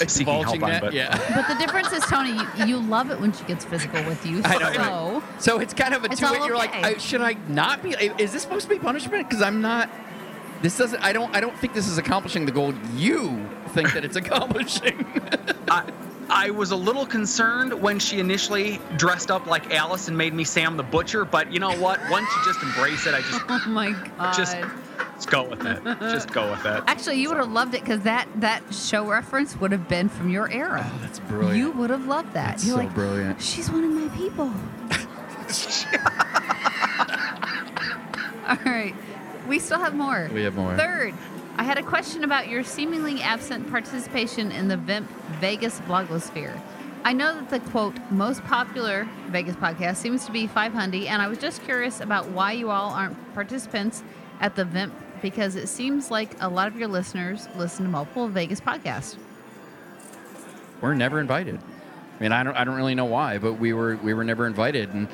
[0.07, 0.81] seeking help Divulging on.
[0.81, 1.15] But yeah.
[1.35, 4.41] But the difference is, Tony, you, you love it when she gets physical with you.
[4.43, 6.25] I know, so So it's kind of a It's two.
[6.27, 6.95] all You're like, okay.
[6.95, 7.91] I, should I not be?
[7.91, 9.27] Is this supposed to be punishment?
[9.27, 9.89] Because I'm not.
[10.61, 11.01] This doesn't.
[11.03, 11.35] I don't.
[11.35, 15.05] I don't think this is accomplishing the goal you think that it's accomplishing.
[15.67, 15.91] I,
[16.29, 20.43] I was a little concerned when she initially dressed up like Alice and made me
[20.43, 21.25] Sam the Butcher.
[21.25, 21.99] But you know what?
[22.09, 24.33] Once you just embrace it, I just oh my god.
[24.33, 24.57] just
[25.15, 25.83] just go with it.
[25.99, 26.83] Just go with it.
[26.87, 30.29] Actually, you would have loved it because that that show reference would have been from
[30.29, 30.85] your era.
[30.85, 31.57] Oh, that's brilliant.
[31.57, 32.51] You would have loved that.
[32.51, 33.41] That's You're so like, brilliant.
[33.41, 34.45] She's one of my people.
[38.47, 38.95] All right.
[39.47, 40.29] We still have more.
[40.33, 40.75] We have more.
[40.75, 41.13] Third,
[41.57, 46.59] I had a question about your seemingly absent participation in the Vimp Vegas blogosphere.
[47.05, 51.27] I know that the quote most popular Vegas podcast seems to be 500, and I
[51.27, 54.03] was just curious about why you all aren't participants
[54.41, 58.27] at the Vimp because it seems like a lot of your listeners listen to multiple
[58.27, 59.17] Vegas podcasts.
[60.81, 61.57] We're never invited.
[62.19, 62.55] I mean, I don't.
[62.55, 63.95] I don't really know why, but we were.
[63.97, 65.07] We were never invited, and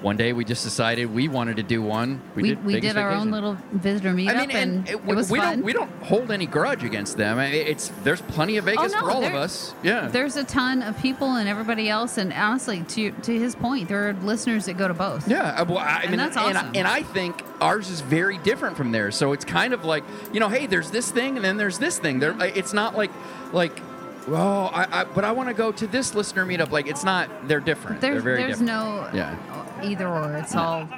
[0.00, 2.20] one day we just decided we wanted to do one.
[2.34, 5.14] We, did we did our own little visitor meetup, I mean, and, and, it, we,
[5.14, 5.56] was we fun.
[5.58, 7.38] don't we don't hold any grudge against them.
[7.38, 9.74] I mean, it's there's plenty of Vegas Oh, no, for all of us.
[9.82, 10.08] Yeah.
[10.08, 14.08] There's a ton of people and everybody else, and honestly, to to his point, there
[14.08, 15.28] are listeners that go to both.
[15.28, 18.38] Yeah, uh, well, I And mean, that's and, I, and I think ours is very
[18.38, 19.16] different from theirs.
[19.16, 21.98] So it's kind of like, you know, hey, there's this thing, and then there's this
[21.98, 22.20] thing.
[22.20, 23.10] There, it's not like,
[23.52, 23.80] like,
[24.28, 26.70] well, I, I but I want to go to this listener meetup.
[26.70, 27.48] Like, it's not.
[27.48, 28.00] They're different.
[28.00, 28.66] There's they're very there's different.
[28.66, 29.82] no Yeah.
[29.82, 30.36] either or.
[30.36, 30.88] It's all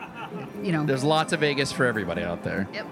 [0.62, 0.84] you know.
[0.84, 2.68] There's lots of Vegas for everybody out there.
[2.72, 2.86] Yep.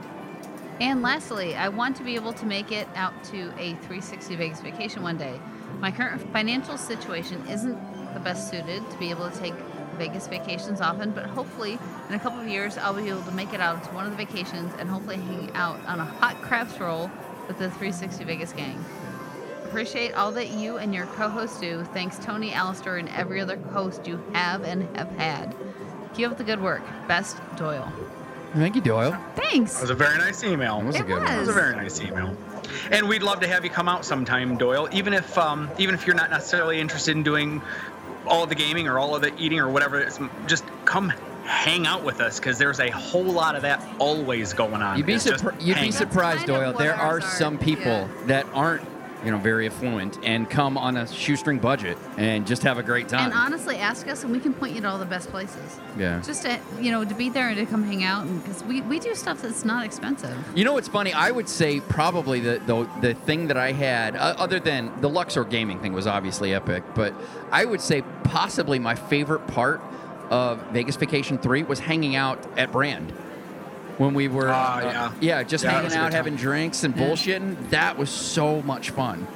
[0.81, 4.61] And lastly, I want to be able to make it out to a 360 Vegas
[4.61, 5.41] vacation one day.
[5.81, 7.77] My current financial situation isn't
[8.15, 9.55] the best suited to be able to take
[9.97, 11.79] Vegas vacations often, but hopefully
[12.09, 14.13] in a couple of years I'll be able to make it out to one of
[14.13, 17.11] the vacations and hopefully hang out on a hot crafts roll
[17.49, 18.83] with the 360 Vegas gang.
[19.69, 21.85] Appreciate all that you and your co-hosts do.
[21.93, 25.55] Thanks, Tony, Alistair, and every other host you have and have had.
[26.15, 26.83] Keep up the good work.
[27.07, 27.93] Best, Doyle.
[28.55, 29.17] Thank you, Doyle.
[29.37, 29.75] Thanks.
[29.75, 30.79] That was a very nice email.
[30.79, 31.29] That was a It good was.
[31.29, 32.37] That was a very nice email.
[32.91, 34.89] And we'd love to have you come out sometime, Doyle.
[34.91, 37.61] Even if um, even if you're not necessarily interested in doing
[38.27, 41.13] all of the gaming or all of the eating or whatever, it's just come
[41.45, 44.99] hang out with us because there's a whole lot of that always going on.
[44.99, 46.75] You'd be, surpri- you'd be surprised, Doyle.
[46.75, 48.09] There are are, some people yeah.
[48.27, 48.83] that aren't,
[49.25, 53.09] you know, very affluent and come on a shoestring budget and just have a great
[53.09, 53.27] time.
[53.27, 55.81] And honestly, ask us, and we can point you to all the best places.
[55.99, 56.21] yeah.
[56.21, 58.99] Just to you know to be there and to come hang out, because we, we
[58.99, 60.37] do stuff that's not expensive.
[60.55, 61.13] You know what's funny?
[61.13, 65.09] I would say probably the the, the thing that I had, uh, other than the
[65.09, 66.85] Luxor gaming thing, was obviously epic.
[66.95, 67.15] But
[67.51, 69.81] I would say possibly my favorite part
[70.31, 73.13] of Vegas Vacation Three was hanging out at Brand
[73.99, 75.13] when we were, Ah, uh, yeah.
[75.21, 77.03] yeah, just Yeah, hanging out, having drinks and Yeah.
[77.05, 77.71] bullshitting.
[77.71, 79.27] That was so much fun.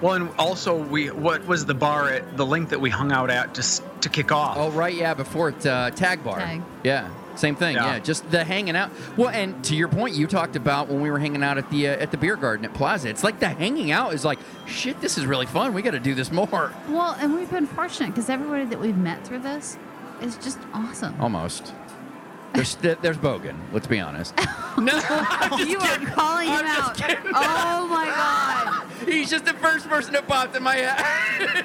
[0.00, 3.30] Well, and also we what was the bar at the LINQ that we hung out
[3.30, 4.56] at just to kick off?
[4.58, 6.38] Oh right, yeah, before it, uh, Tag Bar.
[6.40, 6.62] Tag.
[6.82, 7.76] Yeah, same thing.
[7.76, 7.94] Yeah.
[7.94, 7.98] Yeah.
[8.00, 8.90] just the hanging out.
[9.16, 11.88] Well, and to your point, you talked about when we were hanging out at the
[11.88, 13.08] uh, at the beer garden at Plaza.
[13.08, 15.72] It's like the hanging out is like, shit, this is really fun.
[15.72, 16.72] We got to do this more.
[16.88, 19.78] Well, and we've been fortunate because everybody that we've met through this
[20.20, 21.14] is just awesome.
[21.20, 21.72] Almost.
[22.54, 23.56] There's there's Bogan.
[23.72, 24.36] Let's be honest.
[24.78, 26.96] no, I'm just you are calling him I'm just out.
[26.96, 27.32] kidding.
[27.34, 29.08] Oh my god.
[29.08, 31.64] He's just the first person that popped in my head.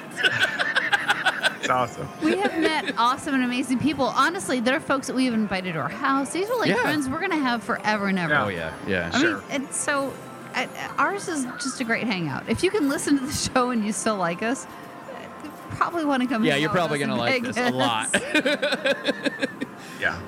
[1.60, 2.08] It's awesome.
[2.22, 4.06] We have met awesome and amazing people.
[4.06, 6.32] Honestly, there are folks that we've invited to our house.
[6.32, 6.76] These are like Yeah.
[6.82, 8.34] friends we're gonna have forever and ever.
[8.34, 9.10] Oh yeah, yeah.
[9.12, 9.34] I Sure.
[9.38, 10.12] mean, and so
[10.54, 10.66] uh,
[10.98, 12.48] ours is just a great hangout.
[12.48, 14.68] If you can listen to the show and you still like us, uh,
[15.44, 16.44] you probably want to come.
[16.44, 18.08] Yeah, you're probably gonna in like this a lot.
[20.00, 20.18] Yeah.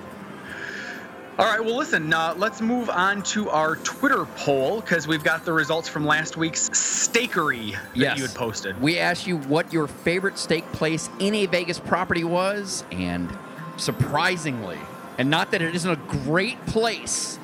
[1.38, 1.64] All right.
[1.64, 2.12] Well, listen.
[2.12, 6.36] Uh, let's move on to our Twitter poll because we've got the results from last
[6.36, 8.18] week's stakery that Yes.
[8.18, 8.80] you had posted.
[8.82, 13.30] We asked you what your favorite steak place in a Vegas property was, and
[13.78, 14.78] surprisingly,
[15.18, 17.38] and not that it isn't a great place,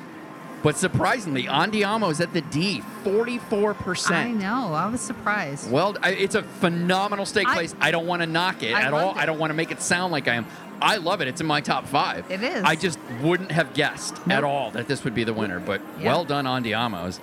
[0.61, 4.11] but surprisingly, Andiamo is at the D, 44%.
[4.11, 4.73] I know.
[4.73, 5.71] I was surprised.
[5.71, 7.75] Well, I, it's a phenomenal steak I- place.
[7.81, 9.11] I don't want to knock it I at all.
[9.11, 9.17] it.
[9.17, 10.45] I don't want to make it sound like I am.
[10.81, 11.27] I love it.
[11.27, 12.29] It's in my top five.
[12.31, 12.63] It is.
[12.63, 16.07] I just wouldn't have guessed at all that this would be the winner, but Yeah.
[16.07, 17.19] well done Andiamo's.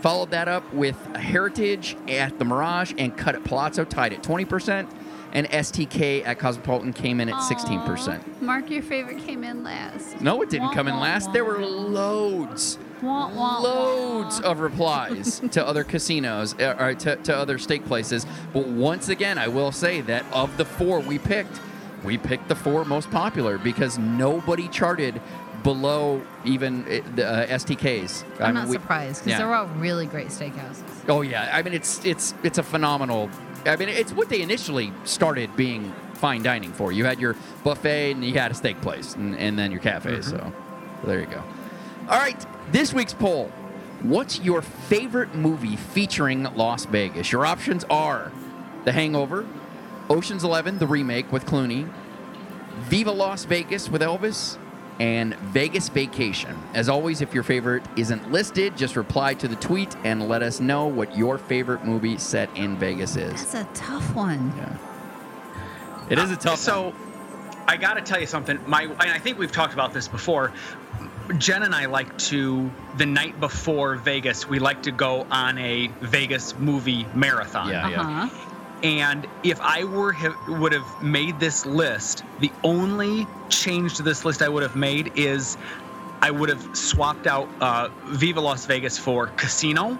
[0.00, 4.88] Followed that up with Heritage at the Mirage and Cut at Palazzo tied at 20%,
[5.32, 8.40] and STK at Cosmopolitan came in at 16%.
[8.40, 10.20] Mark, your favorite came in last.
[10.20, 11.32] No, it didn't Wah, come in wah, last.
[11.32, 14.50] There were loads Wah, wah, loads wah.
[14.50, 18.26] of replies to other casinos uh, or to, to other steak places.
[18.54, 21.60] But once again, I will say that of the four we picked,
[22.04, 25.20] we picked the four most popular because nobody charted
[25.62, 28.24] below even uh, the uh, STKs.
[28.40, 29.38] I I'm mean, not we- surprised because yeah.
[29.38, 30.82] they're all really great steakhouses.
[31.08, 33.30] Oh yeah, I mean it's it's it's a phenomenal.
[33.66, 36.92] I mean it's what they initially started being fine dining for.
[36.92, 40.20] You had your buffet and you had a steak place and, and then your cafe.
[40.22, 40.52] So
[41.04, 41.42] there you go.
[42.08, 43.46] All right, this week's poll:
[44.02, 47.30] What's your favorite movie featuring Las Vegas?
[47.32, 48.32] Your options are
[48.84, 49.46] The Hangover,
[50.10, 51.88] Ocean's Eleven, the remake with Clooney,
[52.80, 54.58] Viva Las Vegas with Elvis,
[54.98, 56.58] and Vegas Vacation.
[56.74, 60.60] As always, if your favorite isn't listed, just reply to the tweet and let us
[60.60, 63.32] know what your favorite movie set in Vegas is.
[63.32, 64.52] That's a tough one.
[64.56, 64.76] Yeah.
[66.10, 66.56] It is a tough one.
[66.58, 66.94] So,
[67.68, 68.58] I got to tell you something.
[68.66, 70.52] My, and I think we've talked about this before.
[71.38, 74.48] Jen and I like to the night before Vegas.
[74.48, 77.68] We like to go on a Vegas movie marathon.
[77.68, 78.00] Yeah, yeah.
[78.00, 78.49] Uh-huh.
[78.82, 84.24] And if I were have, would have made this list, the only change to this
[84.24, 85.58] list I would have made is
[86.22, 89.98] I would have swapped out uh, Viva Las Vegas for Casino.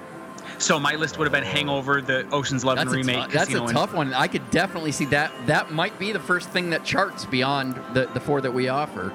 [0.59, 3.63] So my list would have been Hangover, the Ocean's Eleven That's, remake, tou- that's a
[3.63, 4.13] and- tough one.
[4.13, 5.33] I could definitely see that.
[5.47, 9.13] That might be the first thing that charts beyond the, the four that we offer.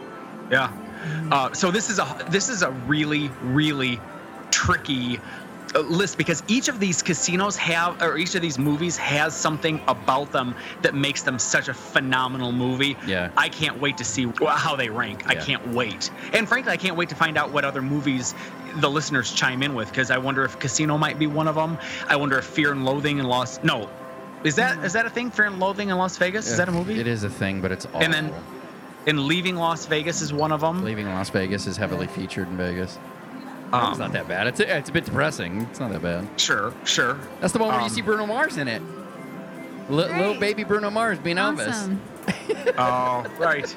[0.51, 0.71] Yeah.
[1.31, 3.99] Uh, so this is a this is a really really
[4.49, 5.19] tricky
[5.75, 9.81] Uh, list because each of these casinos have or each of these movies has something
[9.89, 12.95] about them that makes them such a phenomenal movie.
[13.05, 13.29] Yeah.
[13.35, 15.27] I can't wait to see how they rank.
[15.27, 16.11] I can't wait.
[16.31, 18.35] And frankly, I can't wait to find out what other movies
[18.77, 21.77] the listeners chime in with because I wonder if Casino might be one of them.
[22.07, 23.89] I wonder if Fear and Loathing in Las No.
[24.45, 25.29] Is that is that a thing?
[25.29, 26.47] Fear and Loathing in Las Vegas?
[26.47, 26.99] Is that a movie?
[26.99, 28.01] It is a thing, but it's awful.
[28.01, 28.33] And then
[29.07, 30.83] and Leaving Las Vegas is one of them.
[30.83, 32.97] Leaving Las Vegas is heavily featured in Vegas.
[33.73, 34.47] Um, it's not that bad.
[34.47, 35.61] It's a, it's a bit depressing.
[35.63, 36.27] It's not that bad.
[36.39, 37.17] Sure, sure.
[37.41, 38.81] That's the one where you Um, see Bruno Mars in it.
[39.89, 41.67] Li- little baby Bruno Mars being Elvis.
[41.69, 42.01] Awesome.
[42.77, 43.75] Oh, right.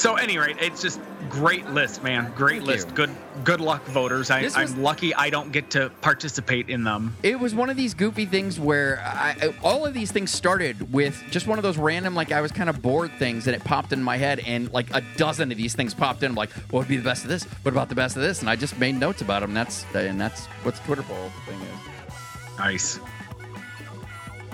[0.00, 0.98] So, any rate, it's just
[1.28, 2.32] great list, man.
[2.34, 2.88] Great Thank list.
[2.88, 2.94] you.
[2.94, 3.10] Good,
[3.44, 4.30] good luck, voters.
[4.30, 7.14] I, I'm lucky I don't get to participate in them.
[7.22, 10.90] It was one of these goofy things where I, I- all of these things started
[10.90, 13.62] with just one of those random, like I was kind of bored things, and it
[13.62, 16.30] popped in my head, and like a dozen of these things popped in.
[16.30, 17.44] I'm like, what would be the best of this?
[17.44, 18.40] What about the best of this?
[18.40, 19.52] And I just made notes about them.
[19.52, 22.58] That's and that's what the Twitter poll thing is.
[22.58, 23.00] Nice.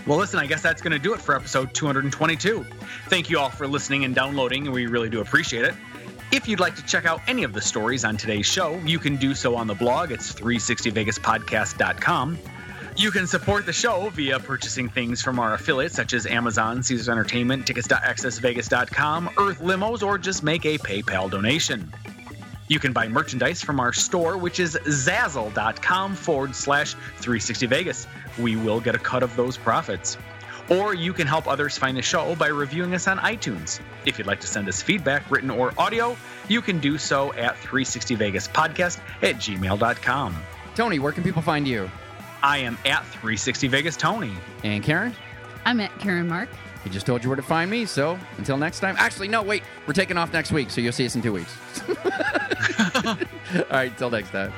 [0.06, 2.64] Well, listen, I guess that's going to do it for episode 222.
[3.08, 5.74] Thank you all for listening and downloading, and we really do appreciate it.
[6.30, 9.16] If you'd like to check out any of the stories on today's show, you can
[9.16, 10.12] do so on the blog.
[10.12, 12.38] It's 360vegaspodcast.com.
[12.96, 17.08] You can support the show via purchasing things from our affiliates such as Amazon, Caesars
[17.08, 21.92] Entertainment, tickets.accessvegas.com, Earth Limos, or just make a PayPal donation.
[22.68, 28.06] You can buy merchandise from our store, which is zazzle.com forward slash 360vegas.
[28.38, 30.18] We will get a cut of those profits.
[30.68, 33.80] Or you can help others find the show by reviewing us on iTunes.
[34.04, 36.16] If you'd like to send us feedback, written or audio,
[36.48, 40.36] you can do so at 360vegaspodcast at gmail.com.
[40.74, 41.90] Tony, where can people find you?
[42.42, 44.32] I am at 360vegas Tony.
[44.64, 45.14] And Karen?
[45.64, 46.48] I'm at Karen Mark.
[46.84, 48.94] He just told you where to find me, so until next time.
[48.98, 49.64] Actually, no, wait.
[49.86, 51.56] We're taking off next week, so you'll see us in two weeks.
[53.08, 53.16] All
[53.70, 54.52] right, till next time.